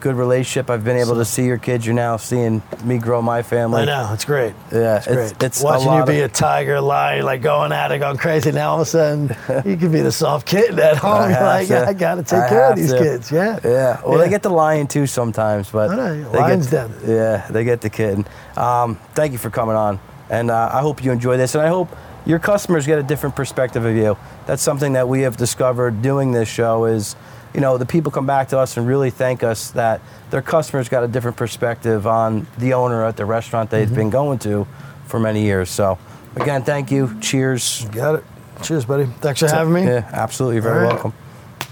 [0.00, 0.70] Good relationship.
[0.70, 1.84] I've been able to see your kids.
[1.86, 3.82] You're now seeing me grow my family.
[3.82, 4.54] I know it's great.
[4.72, 5.42] Yeah, it's, it's- great.
[5.42, 8.50] it's watching you be of- a tiger, lion, like going at it, going crazy.
[8.52, 9.28] Now all of a sudden,
[9.64, 11.12] you can be the soft kitten at home.
[11.22, 11.86] I You're like, to.
[11.88, 12.98] I got to take I care of these to.
[12.98, 13.30] kids.
[13.30, 13.58] Yeah.
[13.64, 14.00] Yeah.
[14.02, 14.24] Well, Yeah.
[14.24, 17.08] they get the lion too sometimes, but they lion's get, dead.
[17.08, 18.26] Yeah, they get the kitten.
[18.56, 20.00] Um, thank you for coming on,
[20.30, 21.88] and uh, I hope you enjoy this, and I hope
[22.26, 24.16] your customers get a different perspective of you.
[24.46, 27.16] That's something that we have discovered doing this show is,
[27.54, 30.00] you know, the people come back to us and really thank us that
[30.30, 33.96] their customers got a different perspective on the owner at the restaurant they've Mm-hmm.
[33.96, 34.66] been going to
[35.06, 35.68] for many years.
[35.70, 35.98] So,
[36.36, 37.18] again, thank you.
[37.20, 37.84] Cheers.
[37.92, 38.24] Got it.
[38.62, 39.06] Cheers, buddy.
[39.06, 39.84] Thanks for having me.
[39.84, 40.56] Yeah, absolutely.
[40.56, 40.92] You're very right.
[40.92, 41.12] welcome.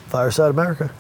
[0.09, 0.91] Fireside America.